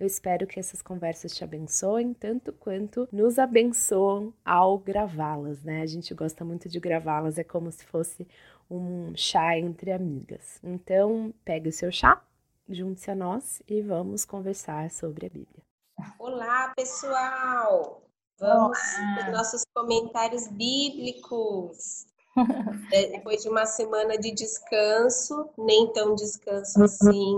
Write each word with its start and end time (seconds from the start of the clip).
Eu 0.00 0.06
espero 0.06 0.46
que 0.46 0.60
essas 0.60 0.80
conversas 0.80 1.34
te 1.34 1.42
abençoem 1.42 2.14
tanto 2.14 2.52
quanto 2.52 3.08
nos 3.10 3.36
abençoam 3.36 4.32
ao 4.44 4.78
gravá-las, 4.78 5.64
né? 5.64 5.82
A 5.82 5.86
gente 5.86 6.14
gosta 6.14 6.44
muito 6.44 6.68
de 6.68 6.78
gravá-las, 6.78 7.36
é 7.36 7.42
como 7.42 7.72
se 7.72 7.84
fosse 7.84 8.24
um 8.70 9.12
chá 9.16 9.58
entre 9.58 9.90
amigas. 9.90 10.60
Então, 10.62 11.34
pegue 11.44 11.68
o 11.68 11.72
seu 11.72 11.90
chá, 11.90 12.22
junte-se 12.68 13.10
a 13.10 13.16
nós 13.16 13.60
e 13.66 13.82
vamos 13.82 14.24
conversar 14.24 14.88
sobre 14.92 15.26
a 15.26 15.30
Bíblia. 15.30 15.64
Olá, 16.16 16.72
pessoal! 16.76 18.00
Vamos 18.38 18.78
para 19.16 19.26
os 19.26 19.32
nossos 19.36 19.64
comentários 19.74 20.46
bíblicos. 20.48 22.06
É, 22.92 23.08
depois 23.08 23.42
de 23.42 23.48
uma 23.48 23.66
semana 23.66 24.16
de 24.16 24.30
descanso, 24.30 25.50
nem 25.58 25.92
tão 25.92 26.14
descanso 26.14 26.80
assim. 26.84 27.34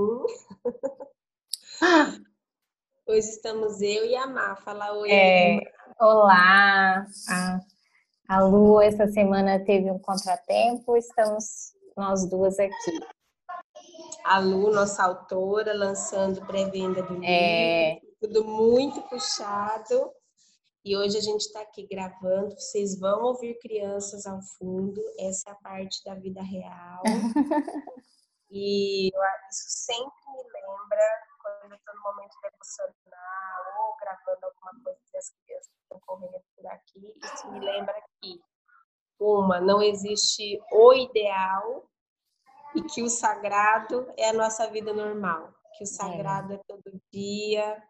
Hoje 3.10 3.28
estamos 3.28 3.80
eu 3.80 4.06
e 4.06 4.14
a 4.14 4.24
Má. 4.24 4.54
Fala 4.54 4.92
oi. 4.92 5.10
É, 5.10 5.58
olá. 6.00 7.04
A, 7.28 7.60
a 8.28 8.44
Lu 8.44 8.80
essa 8.80 9.08
semana 9.08 9.58
teve 9.64 9.90
um 9.90 9.98
contratempo, 9.98 10.96
estamos 10.96 11.72
nós 11.96 12.30
duas 12.30 12.56
aqui. 12.60 13.00
A 14.24 14.38
Lu, 14.38 14.70
nossa 14.70 15.02
autora, 15.02 15.74
lançando 15.74 16.46
pré-venda 16.46 17.02
do 17.02 17.14
livro. 17.14 17.26
É... 17.26 17.98
Tudo 18.20 18.44
muito 18.44 19.02
puxado. 19.08 20.12
E 20.84 20.96
hoje 20.96 21.18
a 21.18 21.20
gente 21.20 21.40
está 21.40 21.62
aqui 21.62 21.88
gravando. 21.90 22.54
Vocês 22.54 22.96
vão 22.96 23.24
ouvir 23.24 23.58
crianças 23.58 24.24
ao 24.24 24.40
fundo. 24.56 25.02
Essa 25.18 25.50
é 25.50 25.52
a 25.52 25.56
parte 25.56 26.00
da 26.04 26.14
vida 26.14 26.42
real. 26.42 27.02
e 28.48 29.08
isso 29.08 29.64
sempre 29.66 30.12
me 30.28 30.44
lembra 30.44 31.29
eu 31.70 31.76
estou 31.76 31.94
no 31.94 32.02
momento 32.02 32.36
devocional 32.42 33.80
ou 33.80 33.96
gravando 33.96 34.46
alguma 34.46 34.84
coisa 34.84 35.00
que 35.10 35.16
as 35.16 35.30
crianças 35.30 35.72
estão 35.82 36.00
correndo 36.06 36.42
por 36.56 36.66
aqui, 36.66 37.14
isso 37.22 37.50
me 37.50 37.60
lembra 37.60 37.94
que, 38.20 38.40
uma, 39.18 39.60
não 39.60 39.82
existe 39.82 40.58
o 40.72 40.92
ideal 40.94 41.84
e 42.74 42.82
que 42.82 43.02
o 43.02 43.08
sagrado 43.08 44.12
é 44.16 44.30
a 44.30 44.32
nossa 44.32 44.68
vida 44.70 44.92
normal, 44.92 45.52
que 45.76 45.84
o 45.84 45.86
sagrado 45.86 46.52
é, 46.52 46.56
é 46.56 46.62
todo 46.66 47.02
dia, 47.12 47.82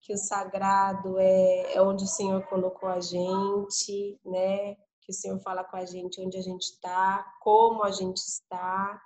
que 0.00 0.12
o 0.12 0.16
sagrado 0.16 1.18
é, 1.18 1.74
é 1.74 1.82
onde 1.82 2.04
o 2.04 2.08
Senhor 2.08 2.46
colocou 2.46 2.88
a 2.88 3.00
gente, 3.00 4.20
né? 4.24 4.76
Que 5.00 5.10
o 5.10 5.12
Senhor 5.12 5.38
fala 5.40 5.64
com 5.64 5.76
a 5.76 5.84
gente 5.84 6.20
onde 6.20 6.38
a 6.38 6.42
gente 6.42 6.62
está, 6.62 7.24
como 7.40 7.82
a 7.82 7.90
gente 7.90 8.18
está, 8.18 9.02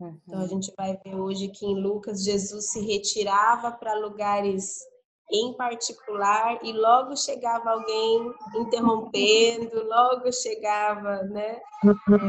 Uhum. 0.00 0.18
Então 0.26 0.40
a 0.40 0.46
gente 0.46 0.72
vai 0.76 0.98
ver 1.04 1.14
hoje 1.14 1.48
que 1.48 1.64
em 1.66 1.80
Lucas 1.80 2.24
Jesus 2.24 2.70
se 2.70 2.80
retirava 2.80 3.70
para 3.72 3.94
lugares 3.94 4.80
em 5.30 5.54
particular 5.54 6.58
e 6.62 6.72
logo 6.72 7.16
chegava 7.16 7.70
alguém 7.70 8.32
interrompendo, 8.56 9.82
logo 9.88 10.30
chegava, 10.32 11.22
né? 11.24 11.60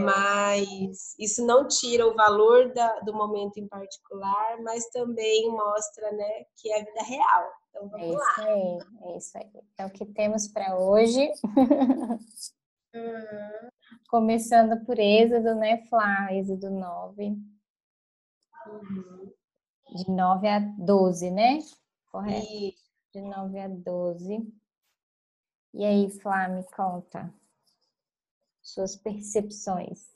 Mas 0.03 1.16
isso 1.19 1.45
não 1.45 1.67
tira 1.67 2.07
o 2.07 2.16
valor 2.16 2.73
da, 2.73 3.00
do 3.01 3.13
momento 3.13 3.57
em 3.57 3.68
particular, 3.68 4.57
mas 4.63 4.88
também 4.89 5.50
mostra, 5.51 6.12
né, 6.12 6.45
que 6.56 6.72
é 6.72 6.81
a 6.81 6.85
vida 6.85 7.03
real. 7.03 7.51
Então 7.69 7.89
vamos 7.89 8.07
é 8.07 8.09
isso 8.09 8.18
lá. 8.18 8.45
Aí, 8.45 8.78
é 9.01 9.18
isso 9.18 9.38
aí. 9.38 9.51
É 9.78 9.85
o 9.85 9.91
que 9.91 10.06
temos 10.06 10.47
para 10.47 10.78
hoje. 10.78 11.31
Uhum. 11.44 12.19
Começando 14.09 14.85
por 14.85 14.97
Êxodo, 14.97 15.56
né, 15.56 15.84
Flá? 15.89 16.29
Êxodo 16.31 16.69
9. 16.69 17.35
Uhum. 18.67 19.31
De 19.95 20.11
9 20.11 20.47
a 20.47 20.59
12, 20.59 21.31
né? 21.31 21.59
Correto. 22.11 22.47
E... 22.51 22.75
De 23.13 23.21
9 23.21 23.59
a 23.59 23.67
12. 23.67 24.53
E 25.73 25.85
aí, 25.85 26.09
Flá, 26.09 26.47
me 26.47 26.63
conta 26.63 27.33
suas 28.61 28.95
percepções. 28.95 30.15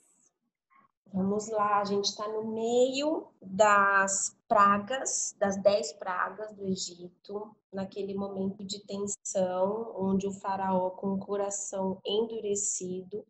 Vamos 1.12 1.48
lá, 1.48 1.80
a 1.80 1.84
gente 1.84 2.04
está 2.04 2.28
no 2.28 2.52
meio 2.52 3.26
das 3.42 4.36
pragas, 4.46 5.34
das 5.38 5.56
dez 5.56 5.92
pragas 5.92 6.52
do 6.54 6.64
Egito, 6.66 7.54
naquele 7.72 8.14
momento 8.14 8.64
de 8.64 8.78
tensão, 8.86 9.92
onde 9.96 10.28
o 10.28 10.32
faraó, 10.32 10.90
com 10.90 11.14
o 11.14 11.18
coração 11.18 12.00
endurecido, 12.06 13.26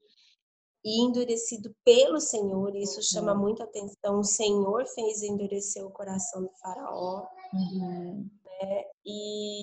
e 0.85 1.03
endurecido 1.03 1.75
pelo 1.85 2.21
Senhor, 2.21 2.75
isso 2.75 3.03
chama 3.03 3.33
uhum. 3.33 3.41
muita 3.41 3.65
atenção. 3.65 4.21
O 4.21 4.25
Senhor 4.25 4.87
fez 4.87 5.23
endurecer 5.23 5.85
o 5.85 5.91
coração 5.91 6.43
do 6.43 6.51
faraó, 6.61 7.27
uhum. 7.53 8.29
né? 8.45 8.85
E, 9.05 9.61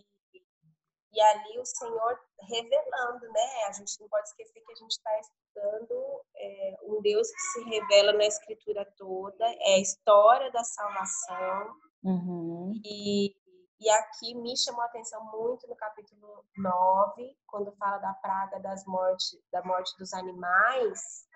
e 1.14 1.22
ali 1.22 1.60
o 1.60 1.66
Senhor 1.66 2.20
revelando, 2.42 3.28
né? 3.32 3.66
A 3.68 3.72
gente 3.72 4.00
não 4.00 4.08
pode 4.08 4.28
esquecer 4.28 4.62
que 4.62 4.72
a 4.72 4.76
gente 4.76 4.92
está 4.92 5.20
estudando 5.20 6.22
é, 6.36 6.78
um 6.84 7.02
Deus 7.02 7.28
que 7.30 7.40
se 7.40 7.64
revela 7.64 8.14
na 8.14 8.26
Escritura 8.26 8.86
toda, 8.96 9.46
é 9.46 9.76
a 9.76 9.80
história 9.80 10.52
da 10.52 10.64
salvação. 10.64 11.76
Uhum. 12.04 12.74
E 12.86 13.36
e 13.80 13.90
aqui 13.90 14.34
me 14.36 14.58
chamou 14.58 14.82
a 14.82 14.86
atenção 14.86 15.24
muito 15.32 15.68
no 15.68 15.76
capítulo 15.76 16.44
9, 16.58 17.38
quando 17.46 17.72
fala 17.74 17.98
da 18.00 18.14
praga 18.14 18.60
das 18.60 18.86
morte, 18.86 19.40
da 19.52 19.64
morte 19.64 19.96
dos 19.98 20.14
animais, 20.14 21.28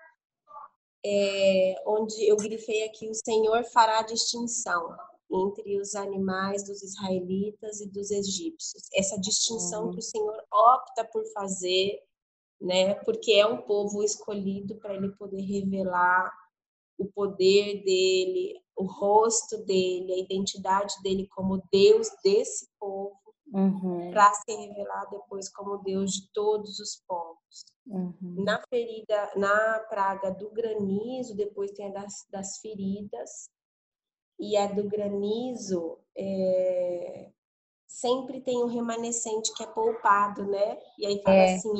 é, 1.04 1.74
onde 1.86 2.28
eu 2.28 2.36
grifei 2.36 2.84
aqui: 2.84 3.08
o 3.08 3.14
Senhor 3.14 3.64
fará 3.64 4.02
distinção 4.02 4.96
entre 5.30 5.80
os 5.80 5.94
animais 5.94 6.64
dos 6.64 6.82
israelitas 6.82 7.80
e 7.80 7.88
dos 7.88 8.10
egípcios. 8.10 8.88
Essa 8.92 9.18
distinção 9.18 9.86
uhum. 9.86 9.92
que 9.92 9.98
o 9.98 10.02
Senhor 10.02 10.44
opta 10.52 11.04
por 11.04 11.24
fazer, 11.32 12.02
né? 12.60 12.94
Porque 12.96 13.32
é 13.32 13.46
um 13.46 13.62
povo 13.62 14.02
escolhido 14.02 14.76
para 14.76 14.94
ele 14.94 15.10
poder 15.16 15.40
revelar 15.40 16.30
o 16.98 17.06
poder 17.06 17.82
dele, 17.82 18.61
o 18.76 18.84
rosto 18.84 19.58
dele, 19.64 20.12
a 20.12 20.18
identidade 20.18 20.94
dele 21.02 21.28
como 21.28 21.62
Deus 21.70 22.08
desse 22.24 22.68
povo, 22.78 23.16
uhum. 23.52 24.10
para 24.10 24.32
se 24.34 24.54
revelar 24.54 25.08
depois 25.10 25.48
como 25.50 25.78
Deus 25.78 26.12
de 26.12 26.32
todos 26.32 26.78
os 26.78 27.02
povos. 27.06 27.64
Uhum. 27.86 28.44
Na 28.44 28.62
ferida, 28.68 29.32
na 29.36 29.80
praga 29.88 30.30
do 30.30 30.50
granizo, 30.50 31.36
depois 31.36 31.72
tem 31.72 31.88
a 31.88 31.92
das, 31.92 32.26
das 32.30 32.58
feridas, 32.58 33.50
e 34.38 34.56
a 34.56 34.66
do 34.66 34.88
granizo 34.88 35.98
é, 36.16 37.30
sempre 37.92 38.40
tem 38.40 38.64
um 38.64 38.68
remanescente 38.68 39.52
que 39.54 39.62
é 39.62 39.66
poupado, 39.66 40.46
né? 40.46 40.78
E 40.98 41.06
aí 41.06 41.22
fala 41.22 41.36
é. 41.36 41.54
assim, 41.54 41.70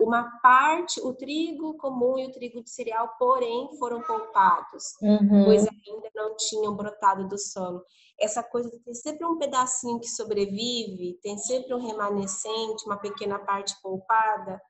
uma 0.00 0.24
parte, 0.40 0.98
o 1.00 1.12
trigo 1.12 1.76
comum 1.76 2.18
e 2.18 2.26
o 2.26 2.32
trigo 2.32 2.62
de 2.62 2.70
cereal, 2.70 3.14
porém, 3.18 3.68
foram 3.78 4.02
poupados, 4.02 4.94
uhum. 5.02 5.44
pois 5.44 5.66
ainda 5.68 6.10
não 6.14 6.34
tinham 6.36 6.74
brotado 6.74 7.28
do 7.28 7.38
solo. 7.38 7.84
Essa 8.18 8.42
coisa 8.42 8.70
tem 8.82 8.94
sempre 8.94 9.26
um 9.26 9.38
pedacinho 9.38 10.00
que 10.00 10.08
sobrevive, 10.08 11.18
tem 11.22 11.36
sempre 11.36 11.74
um 11.74 11.86
remanescente, 11.86 12.86
uma 12.86 12.96
pequena 12.96 13.38
parte 13.38 13.74
poupada, 13.82 14.60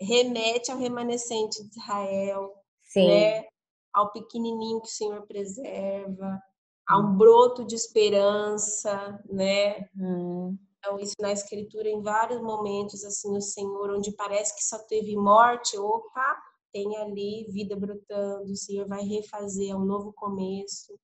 remete 0.00 0.72
ao 0.72 0.78
remanescente 0.78 1.62
de 1.62 1.78
Israel, 1.78 2.52
Sim. 2.92 3.06
né? 3.06 3.46
Ao 3.94 4.10
pequenininho 4.10 4.80
que 4.80 4.88
o 4.88 4.92
Senhor 4.92 5.24
preserva 5.26 6.42
há 6.86 6.98
um 6.98 7.16
broto 7.16 7.64
de 7.64 7.74
esperança, 7.74 9.22
né? 9.30 9.88
Uhum. 9.96 10.58
Então, 10.78 10.98
isso 10.98 11.14
na 11.20 11.30
escritura, 11.30 11.88
em 11.88 12.02
vários 12.02 12.40
momentos, 12.40 13.04
assim, 13.04 13.36
o 13.36 13.40
Senhor, 13.40 13.90
onde 13.90 14.10
parece 14.12 14.54
que 14.56 14.64
só 14.64 14.78
teve 14.80 15.16
morte, 15.16 15.78
opa, 15.78 16.36
tem 16.72 16.96
ali 16.96 17.46
vida 17.52 17.76
brotando, 17.76 18.50
o 18.50 18.56
Senhor 18.56 18.88
vai 18.88 19.02
refazer, 19.02 19.70
é 19.70 19.76
um 19.76 19.84
novo 19.84 20.12
começo. 20.12 20.98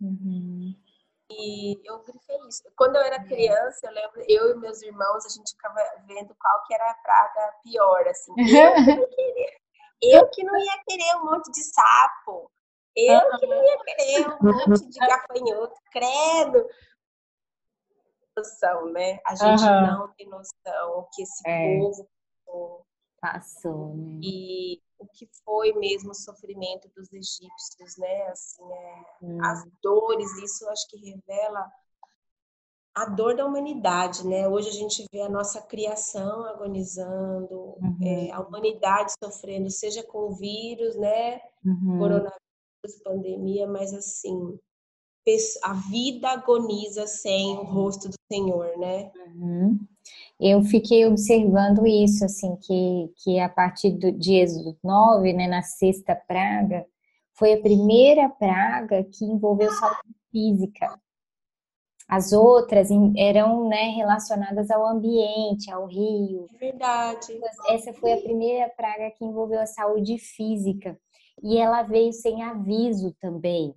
Uhum. 0.00 0.74
E 1.30 1.80
eu 1.88 2.02
grifei 2.04 2.36
isso. 2.48 2.62
Quando 2.76 2.96
eu 2.96 3.02
era 3.02 3.24
criança, 3.24 3.86
eu 3.86 3.92
lembro, 3.92 4.22
eu 4.28 4.50
e 4.50 4.60
meus 4.60 4.82
irmãos, 4.82 5.24
a 5.24 5.28
gente 5.28 5.50
ficava 5.52 5.80
vendo 6.06 6.34
qual 6.38 6.62
que 6.66 6.74
era 6.74 6.90
a 6.90 6.94
praga 6.94 7.54
pior, 7.64 8.06
assim. 8.08 8.32
Eu 8.46 8.84
que 8.84 8.94
não, 8.94 9.08
queria, 9.08 9.50
eu 10.02 10.30
que 10.30 10.44
não 10.44 10.56
ia 10.58 10.82
querer 10.86 11.16
um 11.16 11.24
monte 11.24 11.50
de 11.50 11.62
sapo, 11.62 12.50
eu 12.96 13.38
que 13.38 13.46
não 13.46 13.64
ia 13.64 13.78
querer 13.84 14.28
um 14.28 14.70
monte 14.70 14.88
de 14.88 14.98
gafanhoto, 14.98 15.74
credo. 15.92 16.68
Noção, 18.36 18.92
né? 18.92 19.18
A 19.26 19.34
gente 19.34 19.62
uhum. 19.62 19.86
não 19.86 20.14
tem 20.14 20.28
noção 20.28 20.98
o 20.98 21.08
que 21.12 21.22
esse 21.22 21.48
é. 21.48 21.78
povo 21.78 22.06
Passou, 23.20 23.94
né? 23.96 24.20
E 24.22 24.80
o 24.98 25.06
que 25.06 25.28
foi 25.44 25.72
mesmo 25.72 26.10
o 26.10 26.14
sofrimento 26.14 26.88
dos 26.94 27.12
egípcios, 27.12 27.96
né? 27.98 28.28
Assim, 28.28 28.62
é, 28.62 29.04
hum. 29.22 29.38
as 29.42 29.64
dores, 29.82 30.30
isso 30.38 30.68
acho 30.68 30.88
que 30.88 30.96
revela 30.98 31.70
a 32.94 33.04
dor 33.06 33.36
da 33.36 33.44
humanidade, 33.44 34.26
né? 34.26 34.48
Hoje 34.48 34.70
a 34.70 34.72
gente 34.72 35.04
vê 35.12 35.20
a 35.20 35.28
nossa 35.28 35.60
criação 35.60 36.46
agonizando, 36.46 37.76
uhum. 37.78 37.98
é, 38.02 38.30
a 38.32 38.40
humanidade 38.40 39.12
sofrendo, 39.22 39.70
seja 39.70 40.02
com 40.02 40.30
o 40.30 40.34
vírus, 40.34 40.96
né? 40.96 41.40
Uhum. 41.64 41.98
Coronavírus, 41.98 42.45
pandemia, 43.02 43.66
mas 43.66 43.92
assim, 43.92 44.58
a 45.62 45.72
vida 45.90 46.28
agoniza 46.28 47.06
sem 47.06 47.56
o 47.58 47.64
rosto 47.64 48.08
do 48.08 48.14
Senhor, 48.30 48.78
né? 48.78 49.10
Uhum. 49.34 49.78
Eu 50.38 50.62
fiquei 50.62 51.04
observando 51.06 51.86
isso, 51.86 52.24
assim, 52.24 52.56
que, 52.56 53.12
que 53.16 53.40
a 53.40 53.48
partir 53.48 53.90
do, 53.92 54.12
de 54.12 54.34
Êxodo 54.34 54.76
9, 54.84 55.32
né, 55.32 55.48
na 55.48 55.62
sexta 55.62 56.14
praga, 56.14 56.86
foi 57.32 57.54
a 57.54 57.60
primeira 57.60 58.28
praga 58.28 59.02
que 59.04 59.24
envolveu 59.24 59.70
saúde 59.72 60.14
física. 60.30 61.00
As 62.08 62.32
outras 62.32 62.88
eram 63.16 63.68
né, 63.68 63.88
relacionadas 63.96 64.70
ao 64.70 64.86
ambiente, 64.86 65.70
ao 65.72 65.86
rio. 65.86 66.46
É 66.54 66.58
verdade. 66.58 67.40
Essa 67.68 67.92
foi 67.92 68.12
a 68.12 68.20
primeira 68.20 68.68
praga 68.68 69.10
que 69.10 69.24
envolveu 69.24 69.60
a 69.60 69.66
saúde 69.66 70.16
física. 70.18 70.96
E 71.42 71.58
ela 71.58 71.82
veio 71.82 72.12
sem 72.12 72.42
aviso 72.42 73.14
também. 73.20 73.74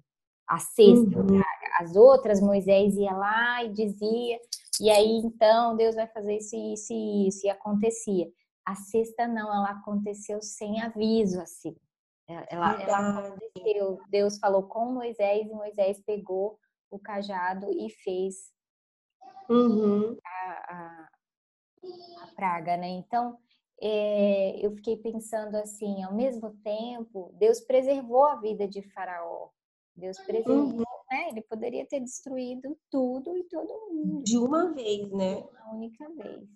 A 0.47 0.57
sexta 0.59 1.19
uhum. 1.19 1.41
As 1.79 1.95
outras, 1.95 2.41
Moisés 2.41 2.95
ia 2.95 3.13
lá 3.13 3.63
e 3.63 3.69
dizia, 3.69 4.39
e 4.81 4.89
aí 4.89 5.21
então 5.23 5.77
Deus 5.77 5.95
vai 5.95 6.07
fazer 6.07 6.37
isso, 6.37 6.55
isso 6.55 6.93
e 6.93 7.27
isso, 7.27 7.45
e 7.45 7.49
acontecia. 7.49 8.27
A 8.65 8.75
sexta 8.75 9.27
não, 9.27 9.53
ela 9.53 9.71
aconteceu 9.71 10.41
sem 10.41 10.81
aviso, 10.81 11.39
assim. 11.39 11.75
Ela, 12.27 12.81
ela 12.81 13.19
aconteceu. 13.19 13.99
Deus 14.09 14.37
falou 14.37 14.63
com 14.63 14.93
Moisés 14.93 15.47
e 15.47 15.53
Moisés 15.53 15.99
pegou 16.05 16.59
o 16.91 16.99
cajado 16.99 17.67
e 17.71 17.89
fez 17.89 18.51
uhum. 19.49 20.15
a, 20.23 20.51
a, 20.51 21.09
a, 22.23 22.27
praga, 22.35 22.77
né? 22.77 22.89
Então, 22.89 23.37
é, 23.81 24.65
eu 24.65 24.71
fiquei 24.75 24.97
pensando 24.97 25.55
assim, 25.55 26.03
ao 26.03 26.13
mesmo 26.13 26.51
tempo, 26.63 27.33
Deus 27.37 27.61
preservou 27.61 28.25
a 28.25 28.35
vida 28.35 28.67
de 28.67 28.81
Faraó. 28.81 29.49
Deus 29.95 30.17
preservou, 30.19 30.55
uhum. 30.55 30.83
né? 31.09 31.29
Ele 31.29 31.41
poderia 31.41 31.85
ter 31.85 31.99
destruído 31.99 32.77
tudo 32.89 33.37
e 33.37 33.43
todo 33.45 33.89
mundo. 33.91 34.23
De 34.23 34.37
uma 34.37 34.73
vez, 34.73 35.09
né? 35.11 35.35
Uma 35.35 35.75
única 35.75 36.09
vez. 36.09 36.47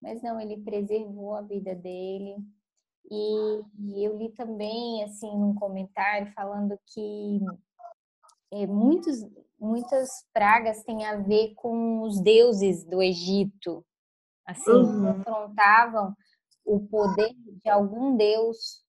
Mas 0.00 0.22
não, 0.22 0.40
ele 0.40 0.58
preservou 0.58 1.34
a 1.34 1.42
vida 1.42 1.74
dele. 1.74 2.36
E, 3.10 3.62
e 3.78 4.04
eu 4.04 4.16
li 4.16 4.30
também, 4.30 5.04
assim, 5.04 5.30
num 5.38 5.54
comentário 5.54 6.32
falando 6.32 6.78
que 6.86 7.40
é, 8.52 8.66
muitos, 8.66 9.24
muitas 9.58 10.08
pragas 10.32 10.82
têm 10.82 11.04
a 11.04 11.16
ver 11.16 11.54
com 11.54 12.02
os 12.02 12.20
deuses 12.20 12.84
do 12.84 13.00
Egito. 13.00 13.84
Assim, 14.44 14.70
uhum. 14.70 15.14
confrontavam 15.14 16.14
o 16.66 16.80
poder 16.88 17.32
de 17.62 17.70
algum 17.70 18.16
deus 18.16 18.84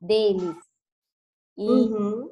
deles. 0.00 0.56
E, 1.56 1.68
uhum. 1.68 2.30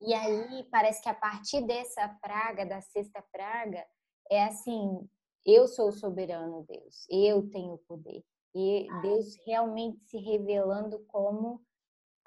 e, 0.00 0.12
aí 0.12 0.64
parece 0.70 1.00
que 1.00 1.08
a 1.08 1.14
partir 1.14 1.62
dessa 1.62 2.08
praga, 2.20 2.66
da 2.66 2.80
sexta 2.80 3.22
praga, 3.30 3.86
é 4.30 4.44
assim, 4.44 5.08
eu 5.46 5.68
sou 5.68 5.88
o 5.88 5.92
soberano 5.92 6.64
Deus, 6.68 7.06
eu 7.08 7.48
tenho 7.50 7.74
o 7.74 7.78
poder. 7.78 8.24
E 8.54 8.86
Deus 9.02 9.36
realmente 9.46 10.00
se 10.04 10.18
revelando 10.18 11.00
como 11.06 11.62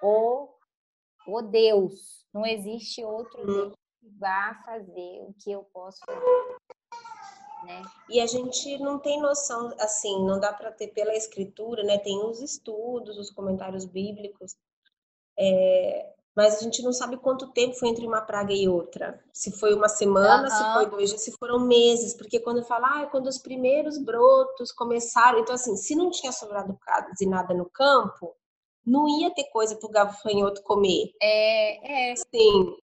o, 0.01 0.49
o 1.27 1.41
Deus. 1.41 2.25
Não 2.33 2.45
existe 2.45 3.03
outro 3.03 3.45
Deus 3.45 3.73
vá 4.19 4.61
fazer 4.65 5.21
o 5.21 5.33
que 5.33 5.51
eu 5.51 5.63
posso 5.73 5.99
fazer. 6.05 6.57
Né? 7.67 7.83
E 8.09 8.21
a 8.21 8.25
gente 8.25 8.77
não 8.79 8.97
tem 8.97 9.21
noção, 9.21 9.73
assim, 9.77 10.25
não 10.25 10.39
dá 10.39 10.53
para 10.53 10.71
ter 10.71 10.87
pela 10.87 11.13
escritura, 11.13 11.83
né? 11.83 11.97
Tem 11.97 12.17
os 12.23 12.41
estudos, 12.41 13.17
os 13.17 13.29
comentários 13.29 13.83
bíblicos, 13.83 14.55
é, 15.37 16.13
mas 16.33 16.55
a 16.55 16.59
gente 16.59 16.81
não 16.81 16.93
sabe 16.93 17.17
quanto 17.17 17.51
tempo 17.51 17.75
foi 17.75 17.89
entre 17.89 18.07
uma 18.07 18.21
praga 18.21 18.53
e 18.53 18.69
outra. 18.69 19.19
Se 19.33 19.51
foi 19.51 19.73
uma 19.73 19.89
semana, 19.89 20.43
uhum. 20.43 20.49
se 20.49 20.73
foi 20.73 20.85
dois 20.89 21.09
dias, 21.09 21.21
se 21.23 21.35
foram 21.37 21.59
meses, 21.59 22.13
porque 22.13 22.39
quando 22.39 22.63
fala, 22.63 23.01
ah, 23.01 23.07
quando 23.07 23.27
os 23.27 23.37
primeiros 23.37 23.97
brotos 23.97 24.71
começaram, 24.71 25.39
então 25.39 25.55
assim, 25.55 25.75
se 25.75 25.93
não 25.93 26.09
tinha 26.09 26.31
sobrado 26.31 26.77
quase 26.85 27.25
nada 27.25 27.53
no 27.53 27.69
campo, 27.69 28.33
não 28.85 29.09
ia 29.09 29.29
ter 29.33 29.43
coisa 29.45 29.75
para 29.75 29.87
o 29.87 29.91
gafanhoto 29.91 30.63
comer. 30.63 31.11
É, 31.21 32.11
é. 32.11 32.15
Sim, 32.15 32.77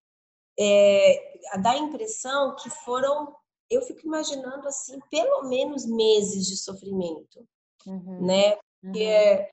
é, 0.59 1.39
dá 1.63 1.71
a 1.71 1.77
impressão 1.77 2.55
que 2.57 2.69
foram, 2.69 3.33
eu 3.69 3.81
fico 3.81 4.01
imaginando 4.05 4.67
assim, 4.67 4.99
pelo 5.09 5.47
menos 5.49 5.85
meses 5.85 6.47
de 6.47 6.57
sofrimento, 6.57 7.47
uhum. 7.85 8.25
né? 8.25 8.57
Porque 8.81 9.49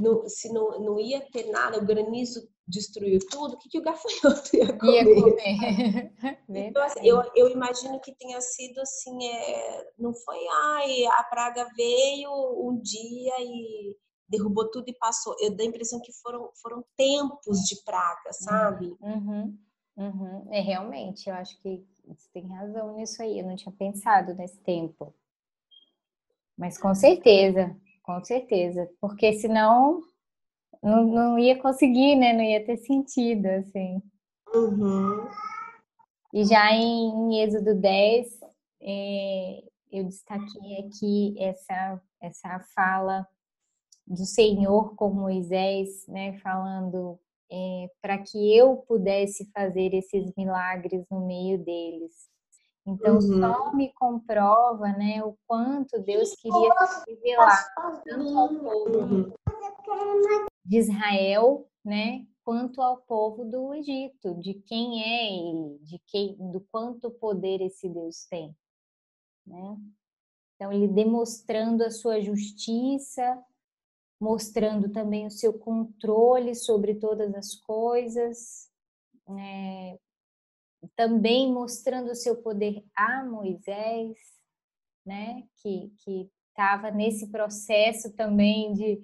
uhum. 0.00 0.28
se 0.28 0.52
não, 0.52 0.80
não 0.80 1.00
ia 1.00 1.20
ter 1.30 1.50
nada, 1.50 1.78
o 1.78 1.84
granizo 1.84 2.48
destruiu 2.66 3.18
tudo, 3.28 3.54
o 3.54 3.58
que, 3.58 3.68
que 3.68 3.78
o 3.78 3.82
gafanhoto 3.82 4.50
ia 4.56 4.78
comer? 4.78 5.04
Ia 5.04 5.22
comer. 5.22 6.12
então, 6.48 6.82
assim, 6.82 7.00
eu, 7.02 7.22
eu 7.34 7.48
imagino 7.50 8.00
que 8.00 8.14
tenha 8.14 8.40
sido 8.40 8.80
assim, 8.80 9.26
é, 9.26 9.90
não 9.98 10.14
foi, 10.14 10.38
ai, 10.48 11.04
a 11.06 11.24
praga 11.24 11.68
veio 11.76 12.30
um 12.66 12.80
dia 12.80 13.34
e 13.40 13.96
derrubou 14.28 14.70
tudo 14.70 14.88
e 14.88 14.94
passou. 14.94 15.34
Eu 15.40 15.54
dou 15.54 15.66
a 15.66 15.68
impressão 15.68 16.00
que 16.00 16.12
foram, 16.22 16.50
foram 16.62 16.84
tempos 16.96 17.58
de 17.62 17.82
praga, 17.82 18.32
sabe? 18.32 18.96
Uhum. 19.00 19.58
Uhum. 19.96 20.48
É 20.50 20.60
realmente, 20.60 21.28
eu 21.28 21.34
acho 21.34 21.60
que 21.60 21.84
você 22.14 22.28
tem 22.32 22.46
razão 22.48 22.96
nisso 22.96 23.22
aí. 23.22 23.38
Eu 23.38 23.46
não 23.46 23.56
tinha 23.56 23.72
pensado 23.72 24.34
nesse 24.34 24.58
tempo. 24.60 25.14
Mas 26.56 26.76
com 26.78 26.94
certeza, 26.94 27.76
com 28.02 28.22
certeza. 28.24 28.90
Porque 29.00 29.32
senão 29.34 30.02
não, 30.82 31.04
não 31.04 31.38
ia 31.38 31.60
conseguir, 31.60 32.16
né? 32.16 32.32
Não 32.32 32.42
ia 32.42 32.64
ter 32.64 32.76
sentido, 32.78 33.46
assim. 33.46 34.02
Uhum. 34.54 35.28
E 36.32 36.44
já 36.44 36.72
em, 36.72 37.10
em 37.10 37.42
Êxodo 37.42 37.74
10, 37.74 38.40
é, 38.82 39.64
eu 39.90 40.04
destaquei 40.04 40.78
aqui 40.78 41.34
essa, 41.38 42.00
essa 42.20 42.60
fala 42.74 43.26
do 44.06 44.24
Senhor 44.24 44.94
com 44.96 45.10
Moisés, 45.10 46.06
né? 46.08 46.38
Falando 46.38 47.18
é, 47.50 47.90
para 48.00 48.18
que 48.18 48.56
eu 48.56 48.76
pudesse 48.88 49.50
fazer 49.52 49.92
esses 49.94 50.32
milagres 50.36 51.04
no 51.10 51.26
meio 51.26 51.62
deles. 51.62 52.30
Então, 52.86 53.14
uhum. 53.14 53.40
só 53.40 53.74
me 53.74 53.92
comprova 53.94 54.88
né, 54.88 55.22
o 55.22 55.36
quanto 55.46 56.00
Deus 56.00 56.34
queria 56.34 56.86
se 56.86 57.10
revelar 57.10 57.74
tanto 58.04 58.38
ao 58.38 58.48
povo 58.48 58.98
uhum. 58.98 59.32
de 60.64 60.78
Israel, 60.78 61.68
né, 61.84 62.26
quanto 62.42 62.80
ao 62.80 62.98
povo 62.98 63.44
do 63.44 63.74
Egito, 63.74 64.34
de 64.40 64.54
quem 64.54 65.02
é 65.02 65.32
ele, 65.32 65.78
de 65.82 66.00
quem, 66.06 66.36
do 66.50 66.60
quanto 66.72 67.10
poder 67.10 67.60
esse 67.60 67.88
Deus 67.88 68.26
tem. 68.28 68.56
Né? 69.46 69.76
Então, 70.56 70.72
ele 70.72 70.88
demonstrando 70.88 71.84
a 71.84 71.90
sua 71.90 72.20
justiça, 72.20 73.42
mostrando 74.20 74.90
também 74.90 75.26
o 75.26 75.30
seu 75.30 75.52
controle 75.58 76.54
sobre 76.54 76.94
todas 76.96 77.34
as 77.34 77.54
coisas, 77.54 78.68
é, 79.38 79.98
também 80.96 81.52
mostrando 81.52 82.10
o 82.10 82.16
seu 82.16 82.36
poder 82.42 82.84
a 82.94 83.24
Moisés, 83.24 84.16
né, 85.06 85.42
que 85.62 85.92
estava 86.48 86.90
nesse 86.90 87.30
processo 87.30 88.14
também 88.14 88.72
de 88.74 89.00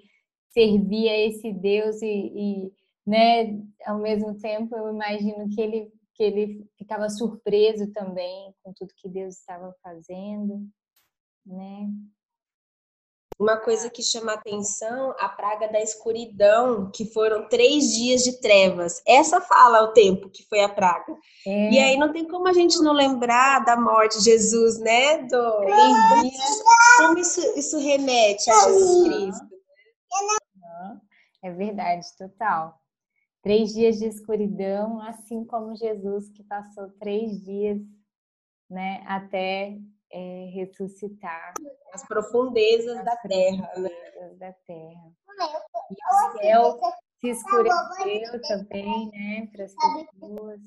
servir 0.50 1.08
a 1.08 1.18
esse 1.18 1.52
Deus 1.52 2.02
e, 2.02 2.06
e, 2.06 2.72
né, 3.06 3.58
ao 3.84 3.98
mesmo 3.98 4.38
tempo 4.38 4.76
eu 4.76 4.92
imagino 4.92 5.48
que 5.48 5.60
ele 5.60 5.90
que 6.16 6.22
ele 6.22 6.66
ficava 6.78 7.10
surpreso 7.10 7.92
também 7.92 8.54
com 8.62 8.72
tudo 8.72 8.94
que 8.96 9.06
Deus 9.08 9.36
estava 9.36 9.74
fazendo, 9.82 10.66
né? 11.44 11.90
Uma 13.38 13.58
coisa 13.58 13.90
que 13.90 14.02
chama 14.02 14.32
atenção, 14.32 15.14
a 15.18 15.28
praga 15.28 15.68
da 15.68 15.80
escuridão, 15.80 16.90
que 16.90 17.04
foram 17.12 17.46
três 17.48 17.92
dias 17.92 18.22
de 18.22 18.40
trevas. 18.40 19.02
Essa 19.06 19.42
fala 19.42 19.82
o 19.82 19.92
tempo 19.92 20.30
que 20.30 20.42
foi 20.48 20.60
a 20.62 20.68
praga. 20.70 21.14
É. 21.46 21.70
E 21.70 21.78
aí 21.78 21.96
não 21.98 22.12
tem 22.12 22.26
como 22.26 22.48
a 22.48 22.52
gente 22.54 22.78
não 22.78 22.94
lembrar 22.94 23.62
da 23.64 23.78
morte 23.78 24.16
de 24.18 24.24
Jesus, 24.24 24.78
né? 24.78 25.18
Do... 25.24 25.60
Dias. 25.60 26.62
Como 26.96 27.18
isso, 27.18 27.40
isso 27.58 27.78
remete 27.78 28.50
a 28.50 28.54
Jesus 28.54 29.08
Cristo. 29.08 29.56
É 31.42 31.52
verdade, 31.52 32.06
total. 32.16 32.80
Três 33.42 33.72
dias 33.74 33.98
de 33.98 34.06
escuridão, 34.06 35.00
assim 35.02 35.44
como 35.44 35.76
Jesus 35.76 36.30
que 36.30 36.42
passou 36.42 36.88
três 36.98 37.40
dias, 37.44 37.78
né, 38.68 39.04
até 39.06 39.78
é, 40.12 40.50
ressuscitar. 40.54 41.54
As 41.92 42.06
profundezas 42.06 42.98
As 42.98 43.04
da 43.04 43.16
terra, 43.16 43.72
né? 43.76 43.90
da 44.38 44.52
terra. 44.66 45.12
E 45.90 45.94
o 45.94 46.38
céu 46.38 46.78
se 47.20 47.28
escureceu 47.30 48.40
também, 48.42 49.10
né, 49.10 49.48
para 49.52 49.64
as 49.64 49.74
pessoas. 49.74 50.60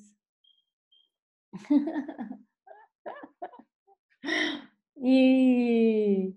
e, 4.98 6.36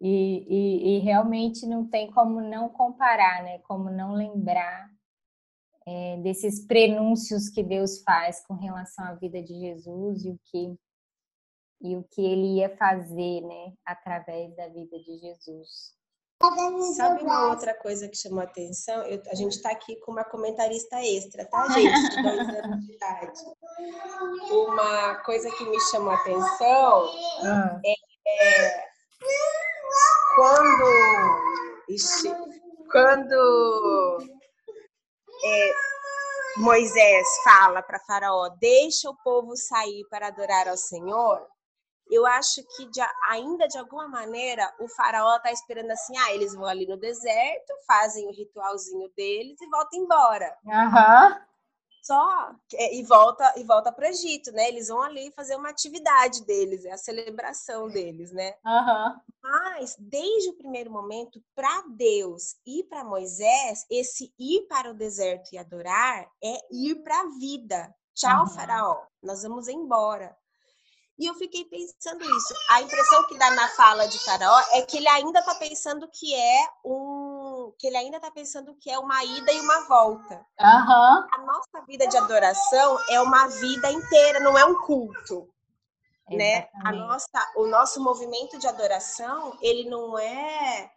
e, 0.00 0.46
e, 0.48 0.96
e, 0.96 0.98
realmente 1.00 1.66
não 1.66 1.88
tem 1.88 2.10
como 2.10 2.40
não 2.40 2.68
comparar, 2.68 3.44
né? 3.44 3.58
Como 3.60 3.90
não 3.90 4.14
lembrar 4.14 4.90
é, 5.86 6.16
desses 6.18 6.66
prenúncios 6.66 7.48
que 7.48 7.62
Deus 7.62 8.02
faz 8.02 8.44
com 8.46 8.54
relação 8.54 9.04
à 9.04 9.14
vida 9.14 9.40
de 9.42 9.54
Jesus 9.54 10.24
e 10.24 10.30
o 10.30 10.40
que 10.46 10.76
e 11.80 11.96
o 11.96 12.04
que 12.04 12.24
ele 12.24 12.58
ia 12.58 12.76
fazer, 12.76 13.40
né, 13.42 13.72
através 13.84 14.54
da 14.56 14.68
vida 14.68 14.98
de 14.98 15.18
Jesus. 15.18 15.94
Sabe 16.94 17.22
uma 17.22 17.48
outra 17.48 17.74
coisa 17.74 18.08
que 18.08 18.16
chamou 18.16 18.40
a 18.40 18.44
atenção? 18.44 19.02
Eu, 19.04 19.22
a 19.30 19.34
gente 19.34 19.52
está 19.52 19.70
aqui 19.70 19.96
com 20.00 20.12
uma 20.12 20.24
comentarista 20.24 21.00
extra, 21.00 21.44
tá, 21.46 21.68
gente? 21.70 22.10
De 22.10 22.22
dois 22.22 22.64
anos 22.64 22.86
de 22.86 22.94
idade. 22.94 23.40
Uma 24.50 25.14
coisa 25.24 25.50
que 25.50 25.64
me 25.64 25.80
chamou 25.80 26.10
a 26.10 26.16
atenção 26.16 27.08
ah. 27.44 27.80
é, 27.84 27.94
é, 28.28 28.84
quando. 30.36 31.64
Ixi, 31.88 32.34
quando 32.90 34.18
é, 35.44 35.72
Moisés 36.56 37.26
fala 37.42 37.82
para 37.82 38.00
Faraó: 38.00 38.48
deixa 38.60 39.08
o 39.08 39.16
povo 39.22 39.56
sair 39.56 40.04
para 40.10 40.28
adorar 40.28 40.68
ao 40.68 40.76
Senhor 40.76 41.53
eu 42.10 42.26
acho 42.26 42.62
que 42.76 42.86
de, 42.86 43.00
ainda 43.30 43.66
de 43.66 43.78
alguma 43.78 44.06
maneira 44.08 44.72
o 44.78 44.88
faraó 44.88 45.36
está 45.36 45.50
esperando 45.52 45.90
assim, 45.90 46.16
ah, 46.18 46.32
eles 46.32 46.54
vão 46.54 46.66
ali 46.66 46.86
no 46.86 46.96
deserto, 46.96 47.72
fazem 47.86 48.26
o 48.26 48.32
ritualzinho 48.32 49.10
deles 49.16 49.60
e 49.60 49.68
voltam 49.68 50.00
embora. 50.00 50.56
Uhum. 50.64 51.44
Só 52.02 52.54
e 52.70 53.02
volta 53.02 53.54
e 53.56 53.64
volta 53.64 53.90
para 53.90 54.04
o 54.04 54.08
Egito, 54.08 54.52
né? 54.52 54.68
Eles 54.68 54.88
vão 54.88 55.00
ali 55.00 55.32
fazer 55.32 55.56
uma 55.56 55.70
atividade 55.70 56.44
deles, 56.44 56.84
é 56.84 56.92
a 56.92 56.98
celebração 56.98 57.88
deles, 57.88 58.30
né? 58.30 58.54
Uhum. 58.62 59.20
Mas 59.42 59.96
desde 59.98 60.50
o 60.50 60.56
primeiro 60.56 60.90
momento, 60.90 61.42
para 61.54 61.82
Deus 61.96 62.56
e 62.66 62.84
para 62.84 63.04
Moisés, 63.04 63.86
esse 63.90 64.34
ir 64.38 64.66
para 64.68 64.90
o 64.90 64.94
deserto 64.94 65.48
e 65.54 65.58
adorar 65.58 66.28
é 66.42 66.58
ir 66.70 66.96
para 66.96 67.20
a 67.20 67.28
vida. 67.38 67.94
Tchau, 68.14 68.42
uhum. 68.42 68.50
faraó. 68.50 69.06
Nós 69.22 69.42
vamos 69.42 69.66
embora. 69.66 70.36
E 71.18 71.26
eu 71.26 71.34
fiquei 71.34 71.64
pensando 71.64 72.24
isso. 72.24 72.54
A 72.70 72.82
impressão 72.82 73.26
que 73.28 73.38
dá 73.38 73.50
na 73.52 73.68
fala 73.68 74.06
de 74.08 74.18
Faraó 74.18 74.60
é 74.72 74.82
que 74.82 74.96
ele 74.96 75.08
ainda 75.08 75.38
está 75.38 75.54
pensando 75.54 76.08
que 76.08 76.34
é 76.34 76.68
um, 76.84 77.72
que 77.78 77.86
ele 77.86 77.96
ainda 77.96 78.16
está 78.16 78.30
pensando 78.30 78.74
que 78.74 78.90
é 78.90 78.98
uma 78.98 79.22
ida 79.24 79.52
e 79.52 79.60
uma 79.60 79.86
volta. 79.86 80.34
Uhum. 80.60 81.26
A 81.32 81.44
nossa 81.46 81.86
vida 81.86 82.08
de 82.08 82.16
adoração 82.16 82.98
é 83.08 83.20
uma 83.20 83.46
vida 83.46 83.90
inteira, 83.92 84.40
não 84.40 84.58
é 84.58 84.64
um 84.64 84.74
culto. 84.82 85.48
Né? 86.28 86.68
A 86.82 86.90
nossa, 86.90 87.52
o 87.56 87.66
nosso 87.66 88.02
movimento 88.02 88.58
de 88.58 88.66
adoração, 88.66 89.56
ele 89.60 89.88
não 89.88 90.18
é, 90.18 90.90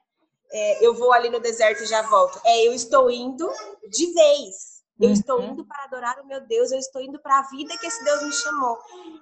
é 0.52 0.86
eu 0.86 0.96
vou 0.96 1.12
ali 1.12 1.30
no 1.30 1.40
deserto 1.40 1.84
e 1.84 1.88
já 1.88 2.02
volto. 2.04 2.40
É 2.44 2.66
eu 2.66 2.74
estou 2.74 3.12
indo 3.12 3.48
de 3.90 4.14
vez. 4.14 4.77
Eu 5.00 5.08
uhum. 5.08 5.14
estou 5.14 5.44
indo 5.44 5.64
para 5.66 5.84
adorar 5.84 6.20
o 6.20 6.26
meu 6.26 6.42
Deus, 6.42 6.72
eu 6.72 6.80
estou 6.80 7.02
indo 7.02 7.20
para 7.20 7.40
a 7.40 7.44
vida 7.44 7.78
que 7.78 7.86
esse 7.86 8.04
Deus 8.04 8.24
me 8.24 8.34
chamou. 8.34 8.78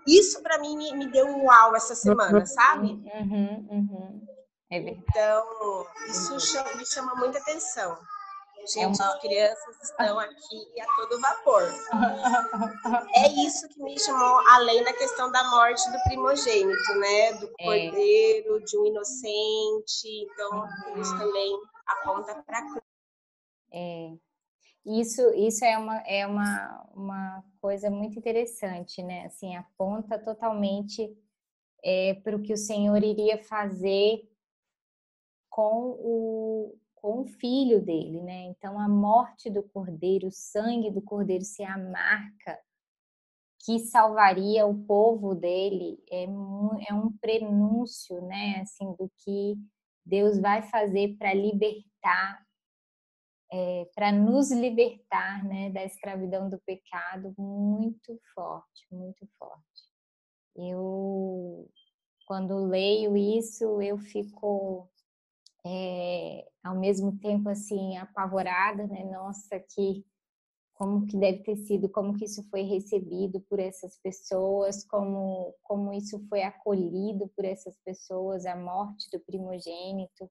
Isso 0.07 0.41
para 0.41 0.57
mim 0.59 0.77
me, 0.77 0.95
me, 0.95 1.07
deu 1.11 1.27
um 1.27 1.45
uau 1.45 1.75
essa 1.75 1.93
semana, 1.93 2.45
sabe? 2.45 2.87
Uhum, 2.87 3.67
uhum. 3.69 4.27
É. 4.71 4.77
Então, 4.77 5.85
isso 6.07 6.39
chama, 6.39 6.73
me 6.75 6.85
chama 6.85 7.15
muita 7.15 7.39
atenção. 7.39 7.97
Gente, 8.67 8.79
é 8.79 8.87
uma... 8.87 9.13
as 9.13 9.21
crianças 9.21 9.81
estão 9.83 10.17
aqui 10.17 10.81
a 10.81 10.95
todo 10.95 11.21
vapor. 11.21 11.63
é 13.15 13.27
isso 13.45 13.67
que 13.69 13.83
me 13.83 13.99
chamou, 13.99 14.39
além 14.49 14.83
da 14.83 14.93
questão 14.93 15.31
da 15.31 15.43
morte 15.51 15.91
do 15.91 16.01
primogênito, 16.03 16.95
né? 16.95 17.33
Do 17.33 17.51
é. 17.59 17.63
cordeiro, 17.63 18.57
é. 18.57 18.59
de 18.61 18.77
um 18.77 18.85
inocente. 18.85 20.23
Então, 20.23 20.67
isso 20.95 21.11
uhum. 21.11 21.19
também 21.19 21.59
aponta 21.85 22.43
para 22.43 22.59
a 22.59 22.61
cruz. 22.61 22.83
É, 23.71 24.13
isso, 24.85 25.21
isso 25.33 25.65
é, 25.65 25.77
uma, 25.77 25.97
é 26.01 26.27
uma, 26.27 26.89
uma 26.93 27.43
coisa 27.59 27.89
muito 27.89 28.19
interessante, 28.19 29.01
né? 29.01 29.25
Assim, 29.25 29.55
aponta 29.55 30.19
totalmente 30.19 31.11
é, 31.83 32.13
para 32.15 32.35
o 32.35 32.41
que 32.41 32.53
o 32.53 32.57
Senhor 32.57 33.03
iria 33.03 33.43
fazer 33.43 34.29
com 35.49 35.97
o, 35.99 36.77
com 36.93 37.21
o 37.21 37.25
filho 37.25 37.83
dele, 37.83 38.21
né? 38.21 38.43
Então, 38.43 38.79
a 38.79 38.87
morte 38.87 39.49
do 39.49 39.63
cordeiro, 39.63 40.27
o 40.27 40.31
sangue 40.31 40.91
do 40.91 41.01
cordeiro 41.01 41.43
ser 41.43 41.63
a 41.63 41.77
marca 41.77 42.59
que 43.65 43.79
salvaria 43.79 44.67
o 44.67 44.83
povo 44.85 45.33
dele 45.33 45.97
é, 46.11 46.25
é 46.25 46.93
um 46.93 47.11
prenúncio, 47.19 48.21
né? 48.21 48.59
Assim, 48.61 48.93
do 48.93 49.11
que 49.17 49.55
Deus 50.05 50.39
vai 50.39 50.61
fazer 50.61 51.15
para 51.17 51.33
libertar 51.33 52.44
é, 53.51 53.89
para 53.93 54.11
nos 54.11 54.51
libertar 54.51 55.43
né, 55.43 55.69
da 55.69 55.83
escravidão 55.83 56.49
do 56.49 56.59
pecado 56.59 57.33
muito 57.37 58.19
forte, 58.33 58.85
muito 58.91 59.27
forte. 59.37 59.63
Eu, 60.55 61.69
quando 62.27 62.65
leio 62.65 63.15
isso, 63.15 63.81
eu 63.81 63.97
fico 63.97 64.89
é, 65.65 66.47
ao 66.63 66.75
mesmo 66.75 67.17
tempo 67.19 67.49
assim 67.49 67.97
apavorada, 67.97 68.87
né? 68.87 69.03
Nossa, 69.05 69.59
que 69.59 70.05
como 70.73 71.05
que 71.07 71.17
deve 71.17 71.39
ter 71.39 71.55
sido, 71.55 71.87
como 71.89 72.13
que 72.17 72.25
isso 72.25 72.43
foi 72.49 72.61
recebido 72.63 73.39
por 73.49 73.59
essas 73.59 73.97
pessoas, 73.99 74.85
como 74.85 75.55
como 75.63 75.93
isso 75.93 76.19
foi 76.27 76.43
acolhido 76.43 77.29
por 77.35 77.45
essas 77.45 77.77
pessoas, 77.83 78.45
a 78.45 78.55
morte 78.55 79.09
do 79.11 79.19
primogênito 79.21 80.29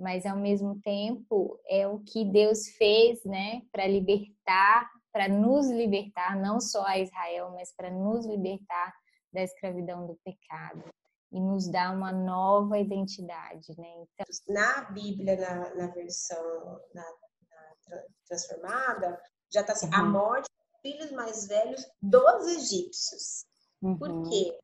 mas 0.00 0.24
ao 0.24 0.36
mesmo 0.36 0.80
tempo 0.80 1.60
é 1.68 1.86
o 1.86 2.00
que 2.00 2.24
Deus 2.24 2.68
fez, 2.78 3.22
né, 3.24 3.62
para 3.70 3.86
libertar, 3.86 4.90
para 5.12 5.28
nos 5.28 5.70
libertar, 5.70 6.36
não 6.36 6.60
só 6.60 6.84
a 6.86 6.98
Israel, 6.98 7.50
mas 7.52 7.72
para 7.76 7.90
nos 7.90 8.24
libertar 8.26 8.94
da 9.32 9.42
escravidão 9.42 10.06
do 10.06 10.18
pecado 10.24 10.84
e 11.30 11.38
nos 11.38 11.68
dar 11.68 11.94
uma 11.94 12.12
nova 12.12 12.78
identidade, 12.78 13.68
né? 13.78 13.88
Então, 14.02 14.26
na 14.48 14.90
Bíblia, 14.90 15.36
na, 15.36 15.74
na 15.74 15.86
versão 15.88 16.80
na, 16.92 17.04
na 17.88 18.02
transformada, 18.26 19.20
já 19.52 19.60
está 19.60 19.72
assim, 19.74 19.86
uhum. 19.86 19.94
a 19.94 20.02
morte 20.02 20.48
dos 20.48 20.80
filhos 20.80 21.12
mais 21.12 21.46
velhos 21.46 21.86
dos 22.00 22.46
egípcios. 22.48 23.44
Uhum. 23.82 23.98
Por 23.98 24.28
quê? 24.28 24.58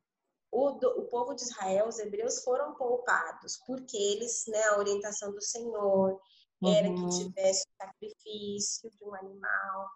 O, 0.51 0.71
do, 0.71 0.87
o 0.99 1.07
povo 1.07 1.33
de 1.35 1.41
Israel, 1.41 1.87
os 1.87 1.99
hebreus, 1.99 2.43
foram 2.43 2.73
poupados, 2.75 3.57
porque 3.65 3.97
eles, 3.97 4.45
né, 4.47 4.63
a 4.65 4.77
orientação 4.77 5.31
do 5.31 5.41
Senhor 5.41 6.19
era 6.63 6.89
uhum. 6.89 7.09
que 7.09 7.25
tivesse 7.25 7.67
o 7.67 7.83
sacrifício 7.83 8.89
de 8.89 9.05
um 9.05 9.13
animal, 9.13 9.89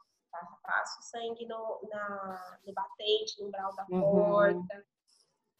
passa 0.64 1.00
o 1.00 1.04
sangue 1.04 1.46
no, 1.48 1.82
na, 1.90 2.60
no 2.66 2.74
batente, 2.74 3.40
no 3.40 3.48
umbral 3.48 3.76
da 3.76 3.86
uhum. 3.90 4.02
porta. 4.02 4.86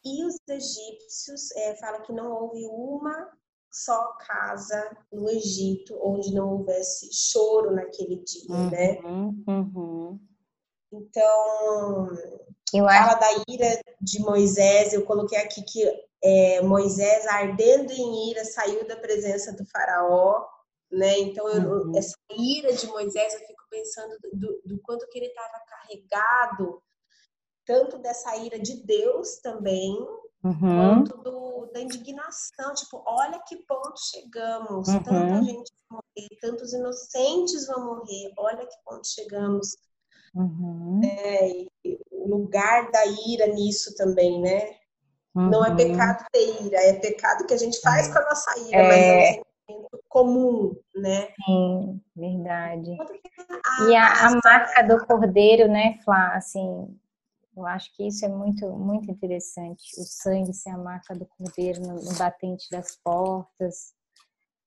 E 0.04 0.24
os 0.24 0.36
egípcios 0.48 1.50
é, 1.52 1.76
falam 1.76 2.02
que 2.02 2.12
não 2.12 2.32
houve 2.32 2.66
uma 2.66 3.30
só 3.70 4.12
casa 4.18 4.96
no 5.10 5.28
Egito 5.30 5.98
onde 6.02 6.34
não 6.34 6.50
houvesse 6.52 7.08
choro 7.12 7.74
naquele 7.74 8.22
dia, 8.22 8.70
né? 8.70 9.00
uhum. 9.00 9.44
né? 9.46 9.54
Uhum. 9.54 10.20
Então, 10.92 12.08
eu 12.72 12.84
fala 12.84 13.12
acho... 13.12 13.20
da 13.20 13.44
ira 13.48 13.82
de 14.00 14.20
Moisés, 14.20 14.92
eu 14.92 15.04
coloquei 15.04 15.38
aqui 15.38 15.62
que 15.62 15.84
é, 16.22 16.60
Moisés, 16.62 17.26
ardendo 17.26 17.92
em 17.92 18.30
ira, 18.30 18.44
saiu 18.44 18.86
da 18.86 18.96
presença 18.96 19.52
do 19.52 19.66
faraó, 19.66 20.46
né? 20.90 21.18
Então, 21.18 21.48
eu, 21.48 21.62
uhum. 21.62 21.92
essa 21.96 22.16
ira 22.30 22.72
de 22.72 22.86
Moisés, 22.86 23.34
eu 23.34 23.40
fico 23.40 23.62
pensando 23.68 24.16
do, 24.32 24.62
do 24.64 24.80
quanto 24.82 25.08
que 25.08 25.18
ele 25.18 25.26
estava 25.26 25.60
carregado, 25.66 26.82
tanto 27.66 27.98
dessa 27.98 28.36
ira 28.36 28.58
de 28.58 28.84
Deus 28.84 29.36
também, 29.40 29.96
uhum. 30.44 31.04
quanto 31.04 31.16
do, 31.18 31.66
da 31.72 31.80
indignação. 31.80 32.74
Tipo, 32.74 33.02
olha 33.06 33.42
que 33.46 33.56
ponto 33.66 33.98
chegamos, 33.98 34.88
uhum. 34.88 35.02
tanta 35.02 35.42
gente 35.42 35.72
vai 35.88 35.98
morrer, 35.98 36.38
tantos 36.40 36.72
inocentes 36.72 37.66
vão 37.66 37.84
morrer, 37.84 38.32
olha 38.36 38.66
que 38.66 38.76
ponto 38.84 39.06
chegamos. 39.06 39.76
Uhum. 40.34 41.00
É, 41.04 41.66
o 42.10 42.28
lugar 42.28 42.90
da 42.90 43.04
ira 43.26 43.46
nisso 43.48 43.94
também, 43.96 44.40
né? 44.40 44.76
Uhum. 45.34 45.50
Não 45.50 45.64
é 45.64 45.70
uhum. 45.70 45.76
pecado 45.76 46.24
ter 46.32 46.62
ira, 46.62 46.78
é 46.78 46.92
pecado 46.94 47.46
que 47.46 47.54
a 47.54 47.58
gente 47.58 47.80
faz 47.80 48.08
com 48.08 48.18
a 48.18 48.24
nossa 48.24 48.58
ira, 48.60 48.76
é... 48.76 48.88
mas 48.88 49.02
é 49.02 49.40
um 49.40 49.74
sentimento 49.74 50.04
comum, 50.08 50.76
né? 50.94 51.28
Sim, 51.44 52.00
verdade. 52.14 52.96
A, 53.64 53.84
e 53.84 53.96
a, 53.96 54.26
a, 54.26 54.40
marca 54.44 54.82
do 54.82 55.06
cordeiro, 55.06 55.68
né, 55.68 55.98
Flá, 56.04 56.34
assim, 56.34 56.98
Eu 57.56 57.66
acho 57.66 57.94
que 57.94 58.06
isso 58.06 58.24
é 58.24 58.28
muito, 58.28 58.66
muito 58.70 59.10
interessante. 59.10 59.84
O 59.98 60.04
sangue 60.04 60.52
ser 60.54 60.70
a 60.70 60.78
marca 60.78 61.14
do 61.14 61.26
cordeiro 61.26 61.80
no, 61.80 61.94
no 61.94 62.14
batente 62.14 62.70
das 62.70 62.96
portas. 62.96 63.94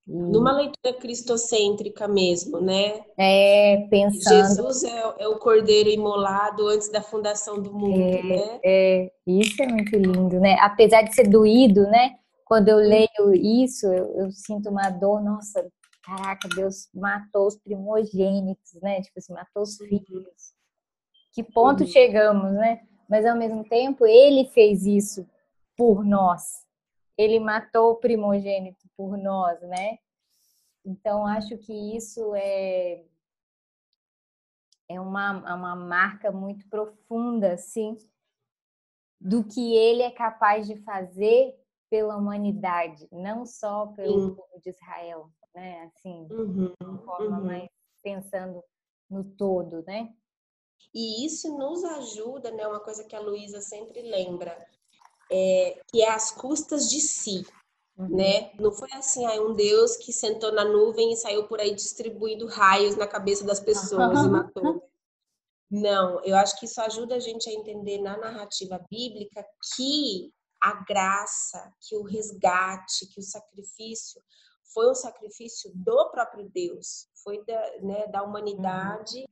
E... 0.08 0.12
Numa 0.12 0.52
leitura 0.52 0.94
cristocêntrica 0.94 2.08
mesmo, 2.08 2.62
né? 2.62 3.04
É, 3.18 3.88
pensando. 3.90 4.48
Jesus 4.48 4.84
é, 4.84 5.14
é, 5.20 5.28
o 5.28 5.40
cordeiro 5.40 5.90
imolado 5.90 6.68
antes 6.68 6.92
da 6.92 7.02
fundação 7.02 7.62
do 7.62 7.74
mundo, 7.74 8.00
é, 8.00 8.24
né? 8.24 8.60
É, 8.64 9.12
isso 9.26 9.62
é 9.62 9.68
muito 9.68 9.96
lindo, 9.96 10.40
né? 10.40 10.58
Apesar 10.62 11.02
de 11.02 11.14
ser 11.14 11.28
doído, 11.28 11.84
né? 11.84 12.16
Quando 12.46 12.70
eu 12.70 12.78
leio 12.78 13.34
isso, 13.34 13.88
eu, 13.88 14.06
eu 14.18 14.32
sinto 14.32 14.70
uma 14.70 14.90
dor, 14.92 15.24
nossa, 15.24 15.68
caraca, 16.04 16.48
Deus 16.56 16.88
matou 16.94 17.48
os 17.48 17.58
primogênitos, 17.58 18.74
né? 18.82 19.02
Tipo 19.02 19.18
assim, 19.18 19.34
matou 19.34 19.64
os 19.64 19.80
uhum. 19.80 19.88
filhos. 19.88 20.54
Que 21.34 21.44
ponto 21.44 21.82
uhum. 21.82 21.90
chegamos, 21.90 22.54
né? 22.54 22.82
Mas 23.10 23.26
ao 23.26 23.36
mesmo 23.36 23.64
tempo, 23.64 24.06
ele 24.06 24.46
fez 24.46 24.86
isso 24.86 25.28
por 25.76 26.06
nós. 26.06 26.65
Ele 27.18 27.40
matou 27.40 27.92
o 27.92 27.96
primogênito 27.96 28.88
por 28.96 29.18
nós, 29.18 29.62
né? 29.62 30.00
Então, 30.84 31.26
acho 31.26 31.58
que 31.58 31.96
isso 31.96 32.34
é 32.36 33.04
é 34.88 35.00
uma, 35.00 35.32
uma 35.56 35.76
marca 35.76 36.32
muito 36.32 36.68
profunda, 36.70 37.54
assim, 37.54 37.98
do 39.20 39.44
que 39.44 39.76
ele 39.76 40.04
é 40.04 40.12
capaz 40.12 40.68
de 40.68 40.76
fazer 40.84 41.60
pela 41.90 42.16
humanidade, 42.16 43.08
não 43.12 43.46
só 43.46 43.88
pelo 43.88 44.30
Sim. 44.30 44.36
povo 44.36 44.62
de 44.62 44.70
Israel, 44.70 45.32
né? 45.54 45.84
Assim, 45.84 46.28
uhum, 46.30 46.74
de 46.80 46.86
uma 46.86 47.00
forma 47.00 47.40
uhum. 47.40 47.46
mais 47.46 47.70
pensando 48.04 48.64
no 49.10 49.24
todo, 49.24 49.84
né? 49.84 50.14
E 50.94 51.26
isso 51.26 51.58
nos 51.58 51.84
ajuda, 51.84 52.52
né? 52.52 52.68
Uma 52.68 52.80
coisa 52.80 53.04
que 53.04 53.16
a 53.16 53.20
Luísa 53.20 53.62
sempre 53.62 54.02
lembra, 54.02 54.56
é, 55.32 55.80
que 55.88 56.02
é 56.02 56.12
as 56.12 56.32
custas 56.32 56.90
de 56.90 57.00
si, 57.00 57.46
uhum. 57.98 58.16
né? 58.16 58.52
Não 58.60 58.72
foi 58.72 58.90
assim, 58.94 59.26
aí 59.26 59.40
um 59.40 59.54
Deus 59.54 59.96
que 59.98 60.14
sentou 60.14 60.52
na 60.52 60.66
nuvem 60.66 61.14
e 61.14 61.18
saiu 61.18 61.48
por 61.48 61.60
aí 61.60 61.74
distribuindo 61.74 62.48
raios 62.48 62.96
na 62.96 63.08
cabeça 63.08 63.44
das 63.44 63.60
pessoas 63.60 64.20
e 64.20 64.30
matou. 64.30 64.84
Não, 65.70 66.24
eu 66.24 66.36
acho 66.36 66.60
que 66.60 66.66
isso 66.66 66.80
ajuda 66.80 67.16
a 67.16 67.20
gente 67.20 67.50
a 67.50 67.54
entender 67.54 68.00
na 68.00 68.18
narrativa 68.18 68.80
bíblica 68.90 69.46
que 69.76 70.32
a 70.62 70.84
graça, 70.84 71.74
que 71.82 71.96
o 71.96 72.04
resgate, 72.04 73.08
que 73.08 73.20
o 73.20 73.24
sacrifício 73.24 74.22
foi 74.74 74.90
um 74.90 74.96
sacrifício 74.96 75.72
do 75.74 76.10
próprio 76.12 76.50
Deus, 76.50 77.08
foi 77.24 77.44
da, 77.46 77.80
né, 77.82 78.08
da 78.08 78.24
humanidade 78.24 79.20
uhum. 79.20 79.26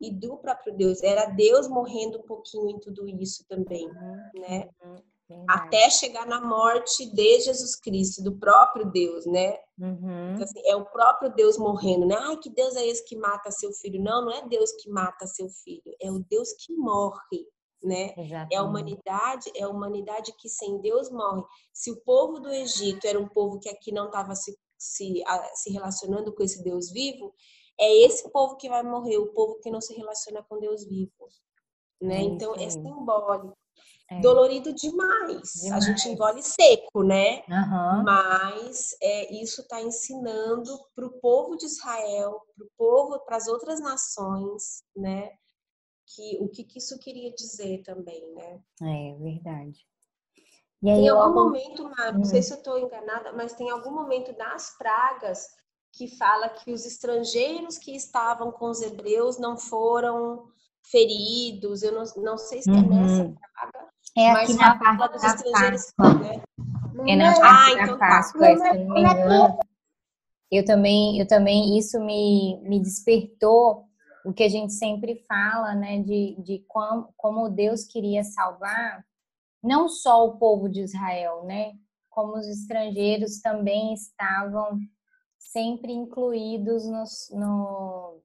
e 0.00 0.10
do 0.10 0.36
próprio 0.38 0.74
Deus. 0.76 1.02
Era 1.02 1.26
Deus 1.26 1.68
morrendo 1.68 2.18
um 2.18 2.22
pouquinho 2.22 2.70
em 2.70 2.78
tudo 2.78 3.06
isso 3.06 3.44
também, 3.48 3.86
uhum. 3.86 4.30
né? 4.34 4.70
Uhum. 4.82 5.02
Até 5.48 5.90
chegar 5.90 6.26
na 6.26 6.40
morte 6.40 7.10
de 7.12 7.40
Jesus 7.40 7.74
Cristo, 7.76 8.22
do 8.22 8.38
próprio 8.38 8.90
Deus, 8.90 9.26
né? 9.26 9.58
Uhum. 9.78 10.34
Então, 10.34 10.44
assim, 10.44 10.60
é 10.64 10.76
o 10.76 10.84
próprio 10.84 11.34
Deus 11.34 11.58
morrendo, 11.58 12.06
né? 12.06 12.16
Ai, 12.16 12.36
que 12.36 12.50
Deus 12.50 12.76
é 12.76 12.86
esse 12.86 13.04
que 13.04 13.16
mata 13.16 13.50
seu 13.50 13.72
filho? 13.72 14.02
Não, 14.02 14.24
não 14.24 14.32
é 14.32 14.46
Deus 14.46 14.70
que 14.72 14.88
mata 14.88 15.26
seu 15.26 15.48
filho, 15.48 15.96
é 16.00 16.10
o 16.10 16.20
Deus 16.20 16.52
que 16.52 16.72
morre 16.74 17.46
né? 17.82 18.12
Exatamente. 18.16 18.54
É 18.54 18.56
a 18.56 18.62
humanidade, 18.62 19.52
é 19.54 19.62
a 19.62 19.68
humanidade 19.68 20.32
que 20.36 20.48
sem 20.48 20.80
Deus 20.80 21.10
morre. 21.10 21.42
Se 21.72 21.90
o 21.90 22.00
povo 22.00 22.40
do 22.40 22.50
Egito 22.50 23.06
era 23.06 23.18
um 23.18 23.28
povo 23.28 23.58
que 23.60 23.68
aqui 23.68 23.92
não 23.92 24.06
estava 24.06 24.34
se, 24.34 24.56
se, 24.76 25.22
se 25.54 25.72
relacionando 25.72 26.34
com 26.34 26.42
esse 26.42 26.62
Deus 26.62 26.90
vivo, 26.90 27.32
é 27.78 28.04
esse 28.04 28.30
povo 28.30 28.56
que 28.56 28.68
vai 28.68 28.82
morrer, 28.82 29.18
o 29.18 29.32
povo 29.32 29.58
que 29.60 29.70
não 29.70 29.80
se 29.80 29.94
relaciona 29.94 30.42
com 30.42 30.58
Deus 30.58 30.84
vivo, 30.84 31.12
né? 32.00 32.16
É 32.16 32.22
então 32.22 32.54
é 32.54 32.68
simbólico. 32.68 33.56
É. 34.08 34.20
Dolorido 34.20 34.72
demais. 34.72 35.52
demais. 35.54 35.72
A 35.72 35.80
gente 35.80 36.08
engole 36.08 36.42
seco, 36.42 37.02
né? 37.02 37.42
Uhum. 37.48 38.04
Mas 38.04 38.96
é, 39.02 39.34
isso 39.34 39.62
está 39.62 39.82
ensinando 39.82 40.78
para 40.94 41.06
o 41.06 41.20
povo 41.20 41.56
de 41.56 41.66
Israel, 41.66 42.40
para 42.56 42.64
o 42.64 42.70
povo, 42.76 43.18
para 43.24 43.36
as 43.36 43.48
outras 43.48 43.80
nações, 43.80 44.82
né? 44.96 45.30
que 46.06 46.38
o 46.40 46.48
que, 46.48 46.64
que 46.64 46.78
isso 46.78 46.98
queria 46.98 47.32
dizer 47.34 47.82
também, 47.82 48.32
né? 48.34 48.60
É 48.82 49.14
verdade. 49.18 49.86
E 50.82 50.90
aí, 50.90 50.96
tem 50.96 51.08
algum 51.08 51.34
momento, 51.34 51.84
Mar, 51.84 52.12
não 52.12 52.20
hum. 52.20 52.24
sei 52.24 52.42
se 52.42 52.52
eu 52.52 52.58
estou 52.58 52.78
enganada, 52.78 53.32
mas 53.32 53.54
tem 53.54 53.70
algum 53.70 53.90
momento 53.90 54.32
das 54.36 54.76
pragas 54.76 55.48
que 55.92 56.16
fala 56.16 56.50
que 56.50 56.70
os 56.70 56.84
estrangeiros 56.84 57.78
que 57.78 57.96
estavam 57.96 58.52
com 58.52 58.68
os 58.68 58.82
hebreus 58.82 59.38
não 59.38 59.56
foram 59.56 60.46
feridos. 60.90 61.82
Eu 61.82 61.92
não, 61.92 62.04
não 62.22 62.38
sei 62.38 62.62
se 62.62 62.70
é 62.70 62.74
uhum. 62.74 62.88
nessa 62.88 63.34
praga. 63.52 63.88
É 64.16 64.32
mas 64.32 64.50
aqui 64.50 64.58
na 64.58 64.78
fala 64.78 65.08
dos 65.08 65.22
estrangeiros. 65.22 65.92
Né? 65.98 66.42
É 67.08 67.16
na 67.16 67.30
ah, 67.30 67.72
então 67.72 67.98
tá. 67.98 68.08
Páscoa, 68.08 68.40
tá. 68.40 68.72
se 68.72 68.78
não 68.78 68.94
me 68.94 69.00
engano. 69.00 69.58
Eu 70.50 70.64
também, 70.64 71.18
eu 71.18 71.26
também, 71.26 71.76
isso 71.76 72.00
me, 72.00 72.60
me 72.62 72.80
despertou 72.80 73.84
o 74.24 74.32
que 74.32 74.42
a 74.42 74.48
gente 74.48 74.72
sempre 74.72 75.24
fala, 75.28 75.74
né, 75.74 76.02
de, 76.02 76.36
de 76.40 76.64
como, 76.66 77.12
como 77.16 77.48
Deus 77.48 77.84
queria 77.84 78.24
salvar 78.24 79.04
não 79.62 79.88
só 79.88 80.26
o 80.26 80.38
povo 80.38 80.68
de 80.68 80.82
Israel, 80.82 81.44
né, 81.44 81.72
como 82.08 82.36
os 82.36 82.46
estrangeiros 82.46 83.40
também 83.40 83.92
estavam 83.92 84.78
sempre 85.38 85.92
incluídos 85.92 86.86
no, 86.86 87.04
no, 87.38 88.22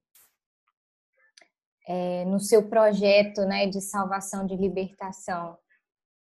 é, 1.86 2.24
no 2.24 2.40
seu 2.40 2.68
projeto, 2.68 3.42
né, 3.42 3.66
de 3.66 3.80
salvação, 3.80 4.46
de 4.46 4.56
libertação. 4.56 5.58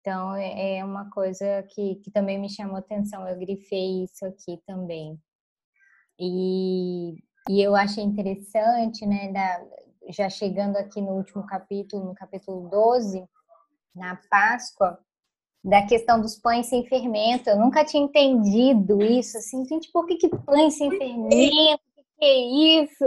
Então, 0.01 0.35
é, 0.35 0.77
é 0.77 0.85
uma 0.85 1.09
coisa 1.09 1.63
que, 1.69 1.95
que 1.95 2.11
também 2.11 2.39
me 2.39 2.49
chamou 2.49 2.77
atenção, 2.77 3.27
eu 3.27 3.37
grifei 3.37 4.03
isso 4.03 4.25
aqui 4.25 4.61
também. 4.65 5.19
E 6.19 7.15
e 7.49 7.61
eu 7.63 7.75
achei 7.75 8.03
interessante, 8.03 9.07
né, 9.07 9.31
da, 9.31 9.65
já 10.09 10.29
chegando 10.29 10.77
aqui 10.77 11.01
no 11.01 11.13
último 11.13 11.43
capítulo, 11.47 12.05
no 12.05 12.13
capítulo 12.13 12.69
12, 12.69 13.23
na 13.95 14.19
Páscoa, 14.29 14.99
da 15.63 15.81
questão 15.85 16.21
dos 16.21 16.35
pães 16.35 16.67
sem 16.67 16.85
fermento. 16.87 17.49
Eu 17.49 17.57
nunca 17.57 17.83
tinha 17.83 18.03
entendido 18.03 19.01
isso, 19.01 19.35
assim, 19.35 19.65
gente, 19.65 19.91
por 19.91 20.05
que, 20.05 20.15
que 20.15 20.29
pães 20.29 20.77
sem 20.77 20.91
fermento? 20.91 21.81
O 21.97 22.19
que, 22.19 22.25
é 22.25 22.83
isso? 22.83 23.05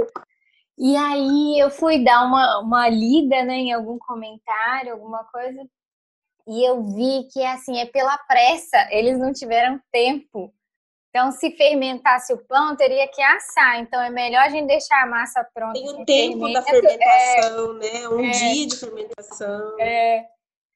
E 0.76 0.96
aí 0.96 1.60
eu 1.60 1.70
fui 1.70 2.02
dar 2.02 2.24
uma, 2.24 2.58
uma 2.58 2.88
lida 2.88 3.44
né, 3.44 3.54
em 3.54 3.72
algum 3.72 3.96
comentário, 3.96 4.92
alguma 4.92 5.22
coisa, 5.24 5.64
e 6.46 6.68
eu 6.68 6.82
vi 6.82 7.28
que 7.32 7.44
assim, 7.44 7.78
é 7.78 7.86
pela 7.86 8.16
pressa, 8.18 8.88
eles 8.90 9.18
não 9.18 9.32
tiveram 9.32 9.80
tempo 9.90 10.52
então, 11.14 11.30
se 11.30 11.50
fermentasse 11.50 12.32
o 12.32 12.38
pão, 12.38 12.74
teria 12.74 13.06
que 13.06 13.20
assar. 13.20 13.78
Então, 13.80 14.00
é 14.00 14.08
melhor 14.08 14.44
a 14.44 14.48
gente 14.48 14.66
deixar 14.66 15.02
a 15.02 15.06
massa 15.06 15.46
pronta. 15.52 15.74
Tem 15.74 15.86
o 15.90 16.06
tempo 16.06 16.50
da 16.50 16.62
fermentação, 16.62 17.76
é, 17.76 17.78
né? 17.78 18.08
Um 18.08 18.24
é, 18.24 18.30
dia 18.30 18.66
de 18.66 18.76
fermentação. 18.78 19.76
É. 19.78 20.24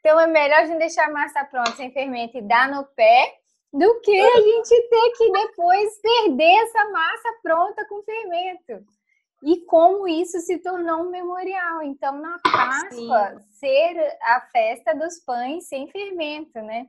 Então, 0.01 0.21
é 0.21 0.27
melhor 0.27 0.61
a 0.61 0.67
gente 0.67 0.79
deixar 0.79 1.09
a 1.09 1.11
massa 1.11 1.43
pronta 1.47 1.73
sem 1.73 1.91
fermento 1.91 2.37
e 2.37 2.43
dar 2.43 2.69
no 2.69 2.85
pé 2.85 3.35
do 3.73 3.99
que 4.01 4.21
a 4.21 4.41
gente 4.43 4.89
ter 4.91 5.11
que 5.17 5.33
depois 5.33 6.01
perder 6.03 6.65
essa 6.65 6.85
massa 6.91 7.29
pronta 7.43 7.87
com 7.89 8.03
fermento. 8.03 8.85
E 9.43 9.65
como 9.67 10.09
isso 10.09 10.39
se 10.41 10.59
tornou 10.59 11.03
um 11.03 11.11
memorial. 11.11 11.83
Então, 11.83 12.19
na 12.19 12.39
Páscoa, 12.39 13.39
Sim. 13.39 13.53
ser 13.53 14.19
a 14.23 14.41
festa 14.51 14.95
dos 14.95 15.19
pães 15.25 15.69
sem 15.69 15.89
fermento, 15.89 16.61
né? 16.63 16.89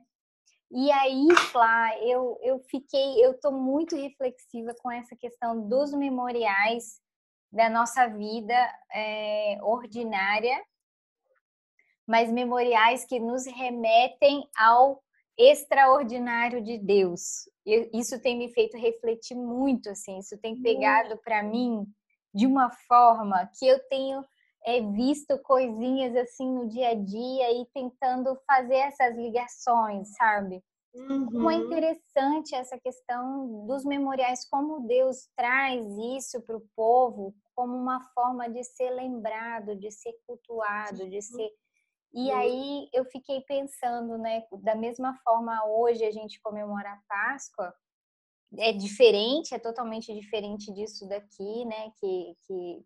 E 0.70 0.90
aí, 0.92 1.28
Flá, 1.50 1.96
eu, 2.02 2.38
eu 2.42 2.58
fiquei, 2.70 3.24
eu 3.24 3.32
estou 3.32 3.52
muito 3.52 3.96
reflexiva 3.96 4.74
com 4.82 4.90
essa 4.90 5.16
questão 5.16 5.66
dos 5.66 5.92
memoriais 5.92 7.00
da 7.50 7.70
nossa 7.70 8.06
vida 8.06 8.54
é, 8.92 9.56
ordinária, 9.62 10.62
mas 12.06 12.30
memoriais 12.30 13.04
que 13.04 13.18
nos 13.18 13.46
remetem 13.46 14.46
ao 14.58 15.02
extraordinário 15.38 16.62
de 16.62 16.76
Deus. 16.76 17.48
Isso 17.64 18.20
tem 18.20 18.36
me 18.36 18.52
feito 18.52 18.76
refletir 18.76 19.36
muito, 19.36 19.88
assim, 19.88 20.18
isso 20.18 20.36
tem 20.38 20.60
pegado 20.60 21.16
para 21.18 21.42
mim 21.42 21.86
de 22.38 22.46
uma 22.46 22.70
forma 22.70 23.50
que 23.58 23.66
eu 23.66 23.80
tenho 23.88 24.24
é, 24.64 24.80
visto 24.80 25.36
coisinhas 25.40 26.14
assim 26.14 26.48
no 26.48 26.68
dia 26.68 26.90
a 26.90 26.94
dia 26.94 27.50
e 27.60 27.66
tentando 27.74 28.38
fazer 28.46 28.76
essas 28.76 29.16
ligações, 29.16 30.14
sabe? 30.14 30.62
Uhum. 30.94 31.26
Como 31.26 31.50
é 31.50 31.56
uhum. 31.56 31.66
interessante 31.66 32.54
essa 32.54 32.78
questão 32.78 33.66
dos 33.66 33.84
memoriais, 33.84 34.48
como 34.48 34.86
Deus 34.86 35.28
traz 35.36 35.84
isso 36.16 36.40
para 36.42 36.56
o 36.56 36.66
povo 36.76 37.34
como 37.56 37.76
uma 37.76 38.08
forma 38.14 38.48
de 38.48 38.62
ser 38.62 38.90
lembrado, 38.90 39.74
de 39.74 39.90
ser 39.90 40.14
cultuado, 40.24 41.10
de 41.10 41.20
ser. 41.20 41.50
E 42.14 42.30
aí 42.30 42.88
eu 42.92 43.04
fiquei 43.04 43.40
pensando, 43.40 44.16
né, 44.16 44.44
da 44.62 44.76
mesma 44.76 45.12
forma 45.24 45.66
hoje 45.66 46.04
a 46.04 46.12
gente 46.12 46.40
comemora 46.40 46.92
a 46.92 47.00
Páscoa, 47.08 47.74
é 48.56 48.72
diferente, 48.72 49.54
é 49.54 49.58
totalmente 49.58 50.12
diferente 50.14 50.72
disso 50.72 51.06
daqui, 51.08 51.64
né, 51.64 51.90
que, 52.00 52.34
que 52.46 52.84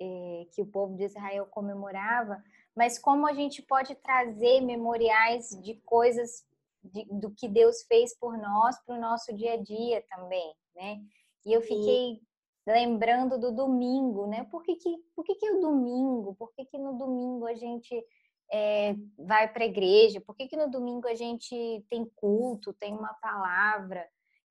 é, 0.00 0.46
que 0.52 0.62
o 0.62 0.66
povo 0.66 0.96
de 0.96 1.04
Israel 1.04 1.46
comemorava, 1.46 2.42
mas 2.74 2.98
como 2.98 3.26
a 3.26 3.32
gente 3.32 3.62
pode 3.62 3.94
trazer 3.96 4.60
memoriais 4.60 5.50
de 5.62 5.74
coisas 5.84 6.46
de, 6.82 7.04
do 7.06 7.30
que 7.30 7.48
Deus 7.48 7.82
fez 7.82 8.16
por 8.16 8.38
nós 8.38 8.78
para 8.84 8.96
o 8.96 9.00
nosso 9.00 9.34
dia 9.34 9.54
a 9.54 9.56
dia 9.56 10.04
também, 10.08 10.54
né? 10.76 11.00
E 11.44 11.52
eu 11.52 11.60
fiquei 11.60 12.20
lembrando 12.66 13.38
do 13.38 13.50
domingo, 13.50 14.26
né? 14.26 14.44
Por 14.44 14.62
que, 14.62 14.76
que, 14.76 14.96
por 15.16 15.24
que, 15.24 15.34
que 15.34 15.46
é 15.46 15.52
o 15.52 15.60
domingo? 15.60 16.34
Por 16.36 16.52
que, 16.52 16.64
que 16.66 16.78
no 16.78 16.96
domingo 16.96 17.46
a 17.46 17.54
gente 17.54 18.04
é, 18.52 18.94
vai 19.18 19.52
para 19.52 19.64
a 19.64 19.66
igreja? 19.66 20.20
Por 20.20 20.36
que, 20.36 20.46
que 20.46 20.56
no 20.56 20.70
domingo 20.70 21.08
a 21.08 21.14
gente 21.14 21.84
tem 21.88 22.04
culto, 22.14 22.72
tem 22.74 22.94
uma 22.94 23.14
palavra? 23.14 24.06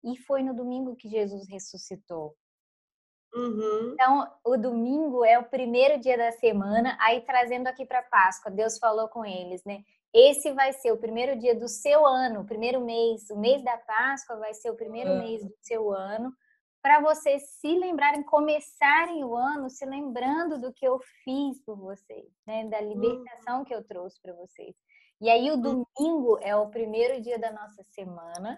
E 0.07 0.17
foi 0.17 0.41
no 0.41 0.55
domingo 0.55 0.95
que 0.95 1.09
Jesus 1.09 1.47
ressuscitou. 1.49 2.35
Uhum. 3.33 3.91
Então, 3.93 4.31
o 4.43 4.57
domingo 4.57 5.23
é 5.25 5.37
o 5.37 5.43
primeiro 5.43 5.99
dia 5.99 6.17
da 6.17 6.31
semana, 6.31 6.97
aí 6.99 7.21
trazendo 7.21 7.67
aqui 7.67 7.85
para 7.85 8.01
Páscoa, 8.01 8.49
Deus 8.49 8.77
falou 8.79 9.09
com 9.09 9.25
eles, 9.25 9.63
né? 9.65 9.83
Esse 10.13 10.51
vai 10.53 10.71
ser 10.73 10.91
o 10.91 10.97
primeiro 10.97 11.37
dia 11.37 11.53
do 11.53 11.67
seu 11.67 12.05
ano, 12.05 12.41
o 12.41 12.45
primeiro 12.45 12.79
mês, 12.79 13.29
o 13.29 13.37
mês 13.37 13.61
da 13.63 13.77
Páscoa 13.77 14.37
vai 14.37 14.53
ser 14.53 14.71
o 14.71 14.75
primeiro 14.75 15.11
uhum. 15.11 15.19
mês 15.19 15.43
do 15.43 15.53
seu 15.61 15.91
ano, 15.91 16.31
para 16.81 17.01
vocês 17.01 17.43
se 17.59 17.77
lembrarem, 17.77 18.23
começarem 18.23 19.23
o 19.23 19.35
ano 19.35 19.69
se 19.69 19.85
lembrando 19.85 20.57
do 20.57 20.71
que 20.71 20.87
eu 20.87 20.97
fiz 21.23 21.61
por 21.65 21.75
vocês, 21.77 22.31
né? 22.45 22.65
Da 22.69 22.79
libertação 22.79 23.65
que 23.65 23.75
eu 23.75 23.83
trouxe 23.83 24.21
para 24.21 24.33
vocês. 24.33 24.73
E 25.19 25.29
aí 25.29 25.51
o 25.51 25.55
hum. 25.55 25.83
domingo 25.97 26.39
é 26.41 26.55
o 26.55 26.69
primeiro 26.69 27.21
dia 27.21 27.37
da 27.37 27.51
nossa 27.51 27.83
semana. 27.83 28.57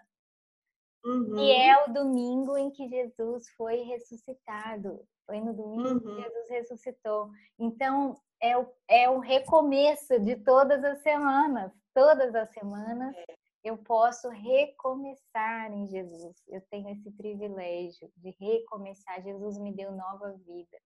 Uhum. 1.04 1.40
E 1.40 1.52
é 1.52 1.86
o 1.86 1.94
domingo 1.94 2.58
em 2.58 2.70
que 2.72 2.88
Jesus 2.88 3.50
foi 3.58 3.78
ressuscitado. 3.84 5.00
Foi 5.26 5.40
no 5.40 5.54
domingo 5.54 5.90
uhum. 5.90 6.00
que 6.00 6.22
Jesus 6.22 6.50
ressuscitou. 6.50 7.30
Então, 7.58 8.18
é 8.42 8.58
o, 8.58 8.68
é 8.88 9.10
o 9.10 9.20
recomeço 9.20 10.20
de 10.20 10.36
todas 10.38 10.84
as 10.84 11.02
semanas. 11.02 11.72
Todas 11.94 12.34
as 12.36 12.52
semanas 12.54 13.16
é 13.16 13.40
eu 13.64 13.78
posso 13.78 14.30
recomeçar 14.30 15.72
em 15.72 15.86
Jesus. 15.88 16.38
Eu 16.48 16.62
tenho 16.70 16.90
esse 16.90 17.12
privilégio 17.12 18.10
de 18.18 18.32
recomeçar. 18.40 19.22
Jesus 19.22 19.58
me 19.58 19.74
deu 19.74 19.92
nova 19.92 20.32
vida. 20.46 20.78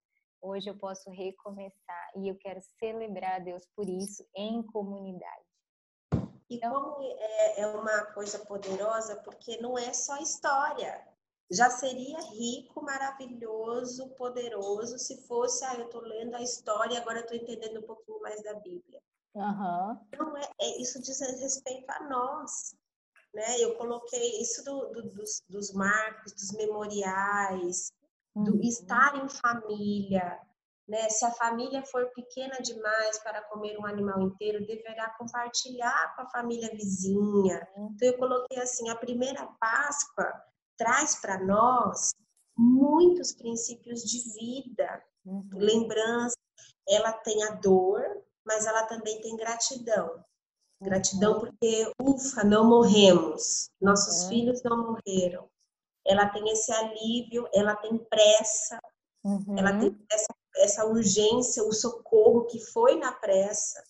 Hoje 0.41 0.69
eu 0.69 0.77
posso 0.77 1.09
recomeçar 1.11 2.11
e 2.17 2.27
eu 2.27 2.35
quero 2.35 2.59
celebrar 2.79 3.35
a 3.35 3.39
Deus 3.39 3.63
por 3.75 3.87
isso 3.87 4.27
em 4.35 4.61
comunidade. 4.63 5.52
E 6.53 6.57
então, 6.57 6.71
como 6.71 7.01
é, 7.01 7.61
é 7.61 7.67
uma 7.67 8.05
coisa 8.13 8.37
poderosa, 8.39 9.15
porque 9.17 9.57
não 9.57 9.77
é 9.77 9.91
só 9.91 10.17
história. 10.17 11.03
Já 11.51 11.69
seria 11.69 12.19
rico, 12.31 12.83
maravilhoso, 12.83 14.09
poderoso 14.09 14.97
se 14.97 15.25
fosse, 15.27 15.65
ah, 15.65 15.75
eu 15.75 15.85
estou 15.85 16.01
lendo 16.01 16.35
a 16.35 16.41
história 16.41 16.93
e 16.93 16.97
agora 16.97 17.19
estou 17.19 17.35
entendendo 17.35 17.79
um 17.79 17.87
pouquinho 17.87 18.21
mais 18.21 18.41
da 18.43 18.53
Bíblia. 18.53 19.01
Uhum. 19.35 19.97
Então, 20.13 20.37
é, 20.37 20.49
é, 20.61 20.81
isso 20.81 21.01
diz 21.01 21.19
respeito 21.19 21.89
a 21.89 22.07
nós. 22.07 22.75
Né? 23.33 23.59
Eu 23.59 23.75
coloquei 23.75 24.39
isso 24.39 24.63
do, 24.63 24.93
do, 24.93 25.09
dos, 25.09 25.43
dos, 25.49 25.73
marcos, 25.73 26.33
dos 26.33 26.51
memoriais, 26.51 27.91
uhum. 28.35 28.43
do 28.43 28.61
estar 28.61 29.15
em 29.23 29.27
família. 29.27 30.39
Né? 30.87 31.09
Se 31.09 31.23
a 31.25 31.31
família 31.31 31.83
for 31.85 32.11
pequena 32.13 32.57
demais 32.61 33.17
para 33.23 33.41
comer 33.43 33.77
um 33.79 33.85
animal 33.85 34.21
inteiro, 34.21 34.65
deverá 34.65 35.09
compartilhar 35.17 36.13
com 36.15 36.23
a 36.23 36.29
família 36.29 36.69
vizinha. 36.71 37.67
Uhum. 37.75 37.91
Então, 37.95 38.07
eu 38.07 38.17
coloquei 38.17 38.59
assim: 38.59 38.89
a 38.89 38.95
primeira 38.95 39.45
Páscoa 39.59 40.31
traz 40.77 41.15
para 41.21 41.39
nós 41.43 42.11
muitos 42.57 43.33
princípios 43.33 44.01
de 44.01 44.33
vida, 44.33 45.03
uhum. 45.25 45.47
lembrança. 45.53 46.35
Ela 46.87 47.13
tem 47.13 47.43
a 47.43 47.51
dor, 47.51 48.03
mas 48.45 48.65
ela 48.65 48.83
também 48.83 49.21
tem 49.21 49.37
gratidão. 49.37 50.23
Gratidão 50.81 51.39
porque, 51.39 51.89
ufa, 52.01 52.43
não 52.43 52.67
morremos, 52.67 53.69
nossos 53.81 54.23
uhum. 54.23 54.29
filhos 54.29 54.61
não 54.63 54.77
morreram. 54.91 55.47
Ela 56.05 56.27
tem 56.27 56.49
esse 56.49 56.71
alívio, 56.73 57.47
ela 57.53 57.73
tem 57.77 57.97
pressa, 57.97 58.77
uhum. 59.23 59.57
ela 59.57 59.79
tem 59.79 59.97
essa, 60.11 60.35
essa 60.57 60.85
urgência, 60.85 61.63
o 61.63 61.71
socorro 61.71 62.45
que 62.45 62.59
foi 62.59 62.95
na 62.97 63.11
pressa, 63.11 63.81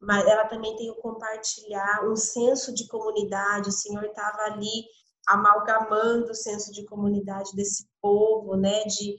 mas 0.00 0.26
ela 0.26 0.46
também 0.46 0.76
tem 0.76 0.90
o 0.90 0.96
compartilhar, 0.96 2.06
um 2.08 2.16
senso 2.16 2.74
de 2.74 2.86
comunidade. 2.86 3.68
O 3.68 3.72
Senhor 3.72 4.04
estava 4.04 4.42
ali 4.42 4.84
amalgamando 5.26 6.30
o 6.30 6.34
senso 6.34 6.70
de 6.72 6.84
comunidade 6.84 7.54
desse 7.54 7.88
povo, 8.00 8.56
né? 8.56 8.84
De 8.84 9.16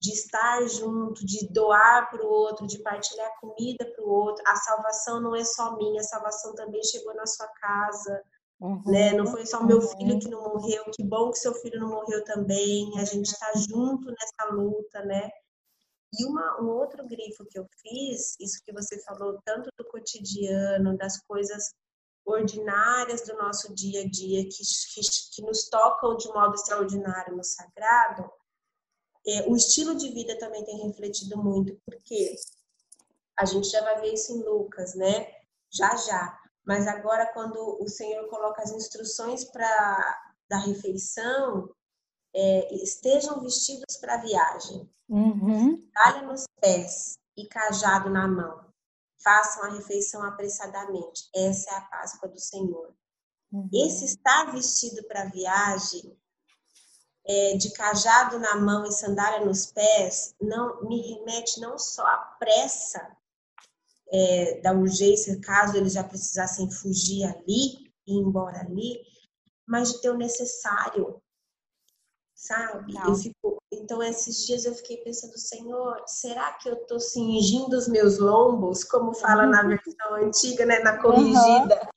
de 0.00 0.12
estar 0.12 0.64
junto, 0.68 1.26
de 1.26 1.48
doar 1.52 2.08
para 2.10 2.24
o 2.24 2.28
outro, 2.28 2.66
de 2.66 2.78
partilhar 2.78 3.30
comida 3.40 3.84
para 3.84 4.04
o 4.04 4.08
outro. 4.08 4.44
A 4.46 4.54
salvação 4.56 5.20
não 5.20 5.34
é 5.34 5.44
só 5.44 5.76
minha, 5.76 6.00
a 6.00 6.04
salvação 6.04 6.54
também 6.54 6.82
chegou 6.84 7.14
na 7.14 7.26
sua 7.26 7.48
casa. 7.48 8.22
Uhum, 8.60 8.82
né? 8.86 9.12
Não 9.12 9.26
foi 9.26 9.44
só 9.46 9.62
meu 9.62 9.80
filho 9.80 10.14
uhum. 10.14 10.18
que 10.18 10.28
não 10.28 10.42
morreu, 10.42 10.84
que 10.92 11.04
bom 11.04 11.30
que 11.30 11.38
seu 11.38 11.54
filho 11.54 11.80
não 11.80 11.88
morreu 11.88 12.22
também. 12.24 12.90
A 12.98 13.04
gente 13.04 13.26
está 13.26 13.52
junto 13.54 14.06
nessa 14.06 14.52
luta, 14.52 15.04
né? 15.04 15.30
E 16.12 16.24
uma, 16.24 16.60
um 16.62 16.68
outro 16.68 17.06
grifo 17.06 17.44
que 17.44 17.58
eu 17.58 17.66
fiz, 17.82 18.36
isso 18.40 18.62
que 18.64 18.72
você 18.72 18.98
falou, 19.02 19.40
tanto 19.44 19.70
do 19.76 19.84
cotidiano, 19.84 20.96
das 20.96 21.20
coisas 21.22 21.74
ordinárias 22.24 23.22
do 23.22 23.36
nosso 23.36 23.74
dia 23.74 24.02
a 24.02 24.08
dia, 24.08 24.44
que, 24.44 24.62
que, 24.94 25.00
que 25.34 25.42
nos 25.42 25.68
tocam 25.68 26.16
de 26.16 26.28
modo 26.28 26.54
extraordinário 26.54 27.36
no 27.36 27.44
sagrado, 27.44 28.30
é, 29.26 29.48
o 29.48 29.56
estilo 29.56 29.94
de 29.94 30.10
vida 30.10 30.38
também 30.38 30.64
tem 30.64 30.86
refletido 30.86 31.36
muito, 31.36 31.78
porque 31.84 32.34
a 33.38 33.44
gente 33.44 33.68
já 33.68 33.82
vai 33.82 34.00
ver 34.00 34.14
isso 34.14 34.32
em 34.32 34.42
Lucas, 34.42 34.94
né? 34.94 35.30
Já 35.70 35.94
já. 35.96 36.38
Mas 36.66 36.86
agora, 36.86 37.30
quando 37.32 37.78
o 37.80 37.88
Senhor 37.88 38.28
coloca 38.28 38.62
as 38.62 38.72
instruções 38.72 39.44
para 39.44 40.22
da 40.48 40.58
refeição, 40.58 41.68
é, 42.34 42.74
estejam 42.74 43.40
vestidos 43.40 43.96
para 43.96 44.14
a 44.14 44.18
viagem, 44.18 44.88
uhum. 45.08 45.82
nos 46.26 46.44
pés 46.60 47.18
e 47.36 47.46
cajado 47.46 48.10
na 48.10 48.26
mão. 48.26 48.66
Façam 49.22 49.64
a 49.64 49.72
refeição 49.72 50.22
apressadamente. 50.22 51.28
Essa 51.34 51.70
é 51.70 51.74
a 51.74 51.80
Páscoa 51.82 52.28
do 52.28 52.38
Senhor. 52.38 52.94
Uhum. 53.52 53.68
Esse 53.72 54.04
estar 54.04 54.52
vestido 54.52 55.02
para 55.08 55.22
a 55.22 55.28
viagem 55.30 56.16
é, 57.26 57.56
de 57.56 57.70
cajado 57.72 58.38
na 58.38 58.56
mão 58.56 58.86
e 58.86 58.92
sandália 58.92 59.44
nos 59.44 59.66
pés 59.66 60.34
não 60.40 60.82
me 60.88 61.00
remete 61.14 61.60
não 61.60 61.78
só 61.78 62.02
à 62.02 62.16
pressa 62.38 63.16
é, 64.10 64.60
da 64.60 64.72
urgência, 64.72 65.38
caso 65.40 65.76
eles 65.76 65.92
já 65.92 66.02
precisassem 66.02 66.70
fugir 66.70 67.24
ali 67.24 67.92
e 68.06 68.14
ir 68.14 68.22
embora 68.22 68.60
ali, 68.60 69.02
mas 69.66 69.92
de 69.92 70.00
ter 70.00 70.10
o 70.10 70.16
necessário, 70.16 71.20
sabe? 72.38 72.94
Então, 73.72 74.00
esses 74.02 74.46
dias 74.46 74.64
eu 74.64 74.72
fiquei 74.74 74.98
pensando, 74.98 75.36
Senhor, 75.36 76.02
será 76.06 76.52
que 76.52 76.68
eu 76.68 76.74
estou 76.74 77.00
cingindo 77.00 77.76
os 77.76 77.88
meus 77.88 78.18
lombos, 78.18 78.84
como 78.84 79.12
fala 79.12 79.44
na 79.44 79.62
versão 79.66 80.14
antiga, 80.14 80.64
né, 80.64 80.78
na 80.78 81.02
corrigida? 81.02 81.74
Uhum. 81.74 81.88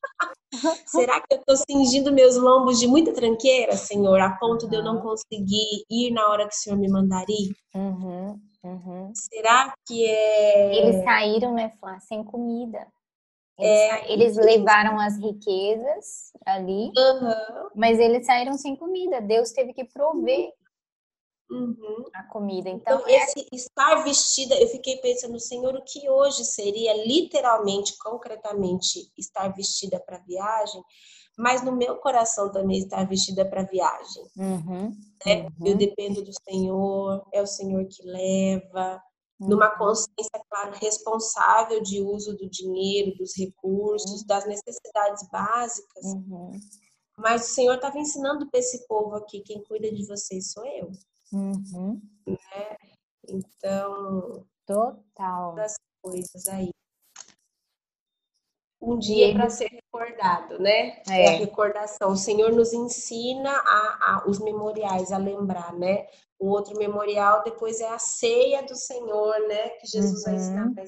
Será 0.86 1.21
que 1.21 1.34
eu 1.34 1.39
estou 1.39 1.56
cingindo 1.56 2.12
meus 2.12 2.36
lombos 2.36 2.77
de 2.77 2.86
muita 2.86 3.13
tranqueira, 3.13 3.77
Senhor, 3.77 4.19
a 4.19 4.38
ponto 4.38 4.67
de 4.67 4.75
eu 4.75 4.84
não 4.84 4.99
conseguir 4.99 5.86
ir 5.89 6.12
na 6.12 6.27
hora 6.27 6.45
que 6.45 6.54
o 6.54 6.58
Senhor 6.58 6.77
me 6.77 6.89
mandar 6.89 7.23
ir? 7.30 7.56
Uhum, 7.73 8.38
uhum. 8.62 9.12
Será 9.15 9.73
que 9.88 10.06
é. 10.06 10.75
Eles 10.75 11.06
saíram, 11.06 11.54
né, 11.54 11.71
Flá, 11.80 11.97
sem 12.01 12.21
comida. 12.21 12.86
Eles, 13.62 13.80
é, 13.80 14.12
eles 14.12 14.36
levaram 14.38 15.00
as 15.00 15.17
riquezas 15.17 16.34
ali, 16.45 16.91
mas 17.76 18.00
eles 18.00 18.26
saíram 18.26 18.54
sem 18.54 18.76
comida. 18.76 19.21
Deus 19.21 19.52
teve 19.52 19.74
que 19.74 19.86
prover 19.86 20.52
Uhum. 21.52 22.06
a 22.13 22.24
comida. 22.24 22.69
Então, 22.69 23.00
então 23.00 23.10
é... 23.10 23.26
esse 23.26 23.45
estar 23.52 24.04
vestida, 24.04 24.56
eu 24.56 24.69
fiquei 24.69 24.97
pensando, 24.97 25.38
Senhor, 25.38 25.76
o 25.76 25.84
que 25.84 26.10
hoje 26.10 26.45
seria 26.45 26.93
literalmente, 27.06 27.97
concretamente, 27.97 29.12
estar 29.17 29.50
vestida 29.50 30.00
para 30.00 30.19
viagem, 30.19 30.82
mas 31.38 31.62
no 31.62 31.74
meu 31.76 31.97
coração 31.97 32.50
também 32.52 32.80
estar 32.80 33.06
vestida 33.06 33.43
para 33.43 33.63
viagem. 33.63 34.24
Uhum. 34.38 34.91
Né? 35.26 35.41
Uhum. 35.60 35.67
Eu 35.67 35.76
dependo 35.76 36.21
do 36.21 36.32
Senhor, 36.50 37.28
é 37.34 37.41
o 37.41 37.47
Senhor 37.47 37.86
que 37.86 38.02
leva, 38.04 39.02
numa 39.47 39.71
uhum. 39.71 39.77
consciência, 39.77 40.45
claro, 40.49 40.71
responsável 40.80 41.82
de 41.82 41.99
uso 41.99 42.38
do 42.38 42.47
dinheiro, 42.47 43.17
dos 43.17 43.36
recursos, 43.36 44.21
uhum. 44.21 44.27
das 44.27 44.45
necessidades 44.45 45.27
básicas. 45.30 46.06
Uhum. 46.06 46.60
Mas 47.17 47.49
o 47.49 47.54
Senhor 47.54 47.75
estava 47.75 47.97
ensinando 47.97 48.49
para 48.49 48.60
esse 48.60 48.88
povo 48.88 49.15
aqui: 49.15 49.41
quem 49.41 49.63
cuida 49.63 49.91
de 49.91 50.06
vocês 50.06 50.51
sou 50.51 50.65
eu. 50.65 50.91
Uhum. 51.34 51.99
Né? 52.27 52.77
Então, 53.27 54.45
total 54.65 55.56
das 55.56 55.75
coisas 56.01 56.47
aí. 56.47 56.69
Um 58.80 58.97
dia 58.97 59.32
para 59.34 59.47
ser 59.49 59.67
recordado, 59.67 60.58
né? 60.60 61.01
É. 61.08 61.25
é. 61.25 61.36
a 61.36 61.38
recordação. 61.38 62.12
O 62.12 62.17
Senhor 62.17 62.51
nos 62.51 62.73
ensina 62.73 63.51
a, 63.51 63.99
a, 64.01 64.23
os 64.27 64.39
memoriais 64.39 65.12
a 65.12 65.17
lembrar, 65.17 65.73
né? 65.73 66.08
O 66.41 66.47
outro 66.47 66.75
memorial 66.75 67.43
depois 67.43 67.80
é 67.80 67.88
a 67.88 67.99
ceia 67.99 68.63
do 68.63 68.75
Senhor, 68.75 69.47
né? 69.47 69.69
Que 69.69 69.86
Jesus 69.86 70.17
uhum. 70.17 70.23
vai 70.23 70.36
ensinar 70.36 70.73
para 70.73 70.86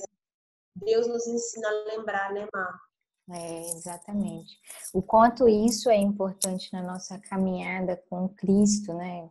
Deus 0.75 1.07
nos 1.07 1.27
ensina 1.27 1.67
a 1.67 1.95
lembrar, 1.95 2.33
né, 2.33 2.47
Má? 2.51 2.79
É, 3.29 3.61
exatamente. 3.69 4.57
O 4.91 5.03
quanto 5.03 5.47
isso 5.47 5.91
é 5.91 5.95
importante 5.95 6.73
na 6.73 6.81
nossa 6.81 7.19
caminhada 7.19 8.03
com 8.09 8.27
Cristo, 8.29 8.95
né? 8.95 9.29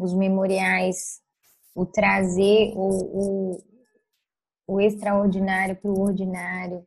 Os 0.00 0.12
memoriais, 0.12 1.22
o 1.72 1.86
trazer 1.86 2.72
o, 2.74 3.54
o, 3.56 3.64
o 4.66 4.80
extraordinário 4.80 5.76
para 5.76 5.90
o 5.90 6.00
ordinário, 6.00 6.84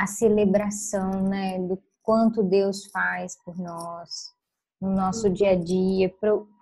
a 0.00 0.06
celebração, 0.06 1.22
né? 1.24 1.58
Do 1.58 1.78
quanto 2.02 2.42
Deus 2.42 2.86
faz 2.86 3.36
por 3.44 3.58
nós 3.58 4.32
no 4.80 4.94
nosso 4.94 5.28
dia 5.28 5.50
a 5.50 5.56
dia, 5.56 6.08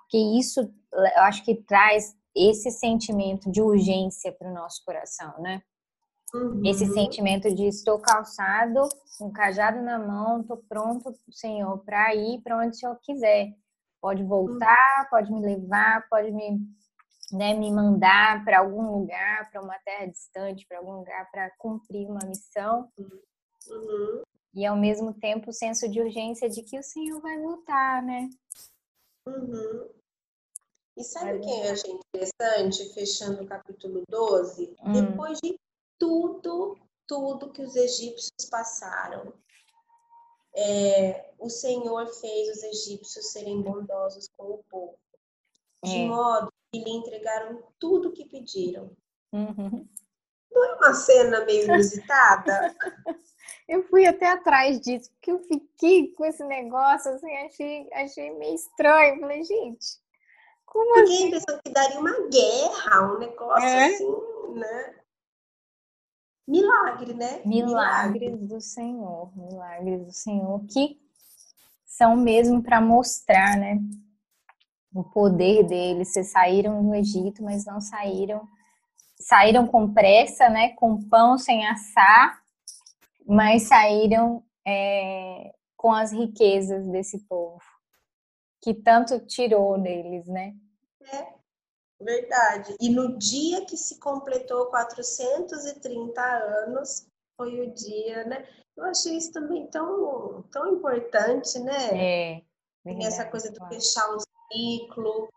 porque 0.07 0.19
isso 0.39 0.61
eu 0.93 1.23
acho 1.23 1.45
que 1.45 1.55
traz 1.55 2.17
esse 2.35 2.71
sentimento 2.71 3.51
de 3.51 3.61
urgência 3.61 4.33
para 4.33 4.49
o 4.49 4.55
nosso 4.55 4.83
coração, 4.85 5.35
né? 5.41 5.63
Uhum. 6.35 6.63
Esse 6.65 6.87
sentimento 6.93 7.53
de 7.55 7.67
estou 7.67 7.99
calçado, 7.99 8.89
um 9.21 9.31
cajado 9.31 9.83
na 9.83 9.99
mão, 9.99 10.41
estou 10.41 10.59
pronto, 10.69 11.15
Senhor, 11.31 11.79
para 11.85 12.15
ir 12.15 12.41
para 12.43 12.59
onde 12.59 12.71
o 12.71 12.75
Senhor 12.75 12.99
quiser. 13.03 13.55
Pode 14.01 14.23
voltar, 14.23 15.03
uhum. 15.03 15.11
pode 15.11 15.33
me 15.33 15.41
levar, 15.41 16.07
pode 16.09 16.31
me, 16.31 16.61
né, 17.33 17.55
me 17.55 17.71
mandar 17.71 18.45
para 18.45 18.61
algum 18.61 18.99
lugar, 18.99 19.51
para 19.51 19.63
uma 19.63 19.79
terra 19.85 20.07
distante, 20.07 20.67
para 20.69 20.79
algum 20.79 20.93
lugar 20.93 21.31
para 21.31 21.51
cumprir 21.59 22.09
uma 22.09 22.25
missão. 22.27 22.89
Uhum. 22.99 24.23
E 24.55 24.65
ao 24.65 24.77
mesmo 24.77 25.13
tempo 25.15 25.51
o 25.51 25.55
senso 25.55 25.89
de 25.89 26.01
urgência 26.01 26.49
de 26.49 26.63
que 26.63 26.79
o 26.79 26.83
Senhor 26.83 27.21
vai 27.21 27.39
voltar, 27.39 28.03
né? 28.03 28.29
Uhum. 29.27 29.89
E 30.97 31.05
sabe 31.05 31.35
o 31.35 31.41
que 31.41 31.51
eu 31.51 31.73
achei 31.73 31.93
interessante, 31.93 32.95
fechando 32.95 33.43
o 33.43 33.47
capítulo 33.47 34.03
12? 34.09 34.77
Hum. 34.83 34.93
Depois 34.93 35.39
de 35.43 35.59
tudo, 35.99 36.79
tudo 37.07 37.53
que 37.53 37.63
os 37.63 37.77
egípcios 37.77 38.49
passaram, 38.51 39.33
é, 40.55 41.35
o 41.39 41.51
Senhor 41.51 42.07
fez 42.15 42.57
os 42.57 42.63
egípcios 42.63 43.27
serem 43.33 43.61
bondosos 43.61 44.27
com 44.37 44.55
o 44.55 44.65
povo, 44.71 44.99
de 45.85 45.97
é. 45.97 46.07
modo 46.07 46.51
que 46.73 46.83
lhe 46.83 46.91
entregaram 46.91 47.63
tudo 47.79 48.09
o 48.09 48.13
que 48.13 48.25
pediram. 48.25 48.91
Uhum. 49.33 49.87
Não 50.57 50.65
é 50.65 50.75
uma 50.77 50.95
cena 50.95 51.45
meio 51.45 51.65
inusitada? 51.71 52.75
eu 53.69 53.83
fui 53.85 54.07
até 54.07 54.31
atrás 54.31 54.81
disso, 54.81 55.11
porque 55.13 55.33
eu 55.33 55.39
fiquei 55.41 56.13
com 56.15 56.25
esse 56.25 56.45
negócio, 56.45 57.13
assim, 57.13 57.37
achei, 57.37 57.89
achei 57.93 58.31
meio 58.39 58.55
estranho. 58.55 59.21
Falei, 59.21 59.45
gente, 59.45 59.87
como 60.65 60.95
porque 60.95 61.13
assim? 61.13 61.25
a 61.25 61.27
impressão 61.27 61.61
que 61.65 61.73
daria 61.73 62.01
uma 62.01 62.29
guerra, 62.29 63.13
um 63.13 63.19
negócio 63.19 63.69
é? 63.69 63.87
assim, 63.87 64.17
né? 64.55 64.95
Milagre, 66.49 67.13
né? 67.13 67.43
Milagres 67.45 68.21
Milagre. 68.21 68.47
do 68.47 68.61
Senhor, 68.61 69.37
milagres 69.37 70.07
do 70.07 70.13
Senhor 70.13 70.65
que 70.67 71.01
são 71.85 72.15
mesmo 72.15 72.63
para 72.63 72.81
mostrar, 72.81 73.57
né? 73.57 73.79
O 74.95 75.03
poder 75.03 75.65
deles. 75.65 76.13
Vocês 76.13 76.31
saíram 76.31 76.85
do 76.85 76.95
Egito, 76.95 77.43
mas 77.43 77.65
não 77.65 77.81
saíram. 77.81 78.47
Saíram 79.19 79.67
com 79.67 79.93
pressa, 79.93 80.49
né? 80.49 80.71
Com 80.71 81.03
pão 81.09 81.39
sem 81.39 81.67
assar, 81.67 82.41
mas 83.27 83.65
saíram 83.65 84.45
é, 84.67 85.53
com 85.77 85.93
as 85.93 86.13
riquezas 86.13 86.87
desse 86.87 87.19
povo 87.27 87.63
que 88.67 88.75
tanto 88.75 89.21
tirou 89.21 89.81
deles, 89.81 90.27
né? 90.27 90.53
É, 91.13 91.27
verdade. 92.01 92.77
E 92.81 92.89
no 92.89 93.17
dia 93.17 93.65
que 93.65 93.77
se 93.77 94.01
completou 94.01 94.67
430 94.67 96.21
anos, 96.21 97.07
foi 97.37 97.61
o 97.61 97.73
dia, 97.73 98.25
né? 98.25 98.45
Eu 98.77 98.87
achei 98.87 99.17
isso 99.17 99.31
também 99.31 99.69
tão, 99.69 100.43
tão 100.51 100.75
importante, 100.75 101.61
né? 101.61 101.77
É. 101.95 102.43
Verdade, 102.85 103.07
essa 103.07 103.25
coisa 103.25 103.53
de 103.53 103.69
fechar 103.69 104.13
um 104.13 104.19
ciclo, 104.53 105.29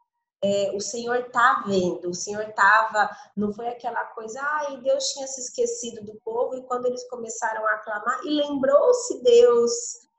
é, 0.43 0.71
o 0.73 0.79
Senhor 0.79 1.29
tá 1.31 1.63
vendo, 1.67 2.09
o 2.09 2.13
Senhor 2.13 2.45
tava, 2.53 3.09
não 3.35 3.53
foi 3.53 3.67
aquela 3.67 4.05
coisa, 4.05 4.39
ai, 4.41 4.75
ah, 4.75 4.77
Deus 4.77 5.09
tinha 5.09 5.27
se 5.27 5.41
esquecido 5.41 6.05
do 6.05 6.15
povo 6.21 6.55
e 6.55 6.63
quando 6.63 6.85
eles 6.85 7.07
começaram 7.09 7.65
a 7.67 7.73
aclamar, 7.73 8.21
e 8.25 8.29
lembrou-se 8.29 9.21
Deus 9.21 9.71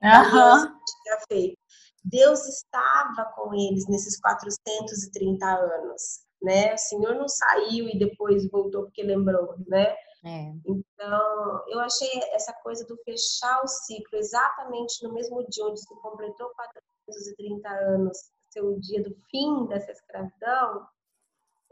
uhum. 0.02 0.66
que 0.66 1.02
tinha 1.02 1.18
feito. 1.28 1.58
Deus 2.04 2.46
estava 2.46 3.30
com 3.34 3.54
eles 3.54 3.86
nesses 3.88 4.18
430 4.20 5.46
anos, 5.46 6.20
né? 6.42 6.74
O 6.74 6.78
Senhor 6.78 7.14
não 7.14 7.28
saiu 7.28 7.88
e 7.88 7.98
depois 7.98 8.48
voltou 8.50 8.84
porque 8.84 9.02
lembrou, 9.02 9.54
né? 9.66 9.94
É. 10.24 10.52
Então, 10.66 11.64
eu 11.68 11.80
achei 11.80 12.10
essa 12.32 12.52
coisa 12.62 12.86
do 12.86 12.96
fechar 13.04 13.62
o 13.62 13.68
ciclo 13.68 14.18
exatamente 14.18 15.02
no 15.02 15.12
mesmo 15.12 15.46
dia 15.48 15.64
onde 15.64 15.80
se 15.80 15.86
completou 15.86 16.50
430 16.50 17.68
anos, 17.68 18.18
ser 18.50 18.62
o 18.62 18.78
dia 18.78 19.02
do 19.02 19.14
fim 19.30 19.66
dessa 19.66 19.92
escravidão, 19.92 20.86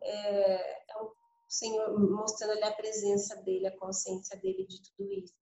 é, 0.00 0.92
é 0.92 1.02
o 1.02 1.12
Senhor 1.48 1.98
mostrando 1.98 2.52
ali 2.52 2.64
a 2.64 2.72
presença 2.72 3.36
dele, 3.42 3.66
a 3.66 3.76
consciência 3.76 4.38
dele 4.38 4.66
de 4.66 4.82
tudo 4.82 5.12
isso. 5.12 5.34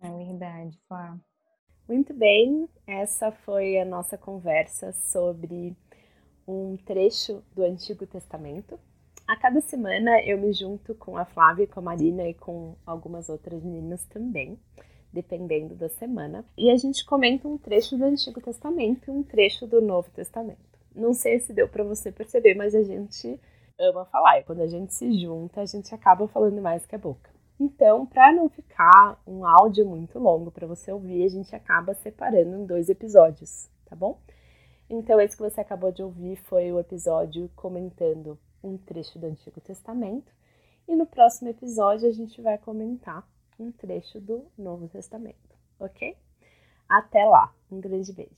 É 0.00 0.10
verdade, 0.10 0.78
claro. 0.88 1.20
Muito 1.88 2.14
bem, 2.14 2.68
essa 2.86 3.30
foi 3.30 3.78
a 3.78 3.84
nossa 3.84 4.16
conversa 4.16 4.92
sobre 4.92 5.76
um 6.46 6.76
trecho 6.76 7.42
do 7.54 7.64
Antigo 7.64 8.06
Testamento. 8.06 8.78
A 9.26 9.36
cada 9.36 9.60
semana 9.60 10.20
eu 10.24 10.38
me 10.38 10.52
junto 10.52 10.94
com 10.94 11.16
a 11.16 11.24
Flávia, 11.24 11.66
com 11.66 11.80
a 11.80 11.82
Marina 11.82 12.28
e 12.28 12.34
com 12.34 12.76
algumas 12.86 13.28
outras 13.28 13.62
meninas 13.62 14.04
também, 14.06 14.58
dependendo 15.12 15.74
da 15.74 15.88
semana, 15.88 16.44
e 16.56 16.70
a 16.70 16.76
gente 16.76 17.04
comenta 17.04 17.46
um 17.46 17.58
trecho 17.58 17.96
do 17.96 18.04
Antigo 18.04 18.40
Testamento 18.40 19.08
e 19.08 19.10
um 19.10 19.22
trecho 19.22 19.66
do 19.66 19.80
Novo 19.80 20.10
Testamento. 20.10 20.60
Não 20.94 21.12
sei 21.12 21.40
se 21.40 21.52
deu 21.52 21.68
para 21.68 21.84
você 21.84 22.10
perceber, 22.10 22.54
mas 22.54 22.74
a 22.74 22.82
gente 22.82 23.38
ama 23.78 24.04
falar. 24.06 24.40
E 24.40 24.44
quando 24.44 24.60
a 24.60 24.66
gente 24.66 24.92
se 24.94 25.12
junta, 25.20 25.60
a 25.60 25.66
gente 25.66 25.94
acaba 25.94 26.28
falando 26.28 26.60
mais 26.60 26.86
que 26.86 26.94
a 26.94 26.98
boca. 26.98 27.30
Então, 27.58 28.06
para 28.06 28.32
não 28.32 28.48
ficar 28.48 29.20
um 29.26 29.46
áudio 29.46 29.86
muito 29.86 30.18
longo 30.18 30.50
para 30.50 30.66
você 30.66 30.90
ouvir, 30.90 31.24
a 31.24 31.28
gente 31.28 31.54
acaba 31.54 31.94
separando 31.94 32.56
em 32.56 32.66
dois 32.66 32.88
episódios, 32.88 33.68
tá 33.84 33.94
bom? 33.94 34.18
Então, 34.90 35.20
esse 35.20 35.36
que 35.36 35.42
você 35.42 35.60
acabou 35.60 35.92
de 35.92 36.02
ouvir 36.02 36.36
foi 36.36 36.72
o 36.72 36.80
episódio 36.80 37.50
comentando 37.54 38.38
um 38.62 38.76
trecho 38.76 39.18
do 39.18 39.26
Antigo 39.26 39.60
Testamento. 39.60 40.32
E 40.88 40.96
no 40.96 41.06
próximo 41.06 41.48
episódio 41.48 42.08
a 42.08 42.12
gente 42.12 42.40
vai 42.42 42.58
comentar 42.58 43.26
um 43.58 43.70
trecho 43.72 44.20
do 44.20 44.46
Novo 44.56 44.88
Testamento, 44.88 45.36
ok? 45.78 46.16
Até 46.88 47.24
lá, 47.24 47.52
um 47.70 47.80
grande 47.80 48.12
beijo. 48.12 48.30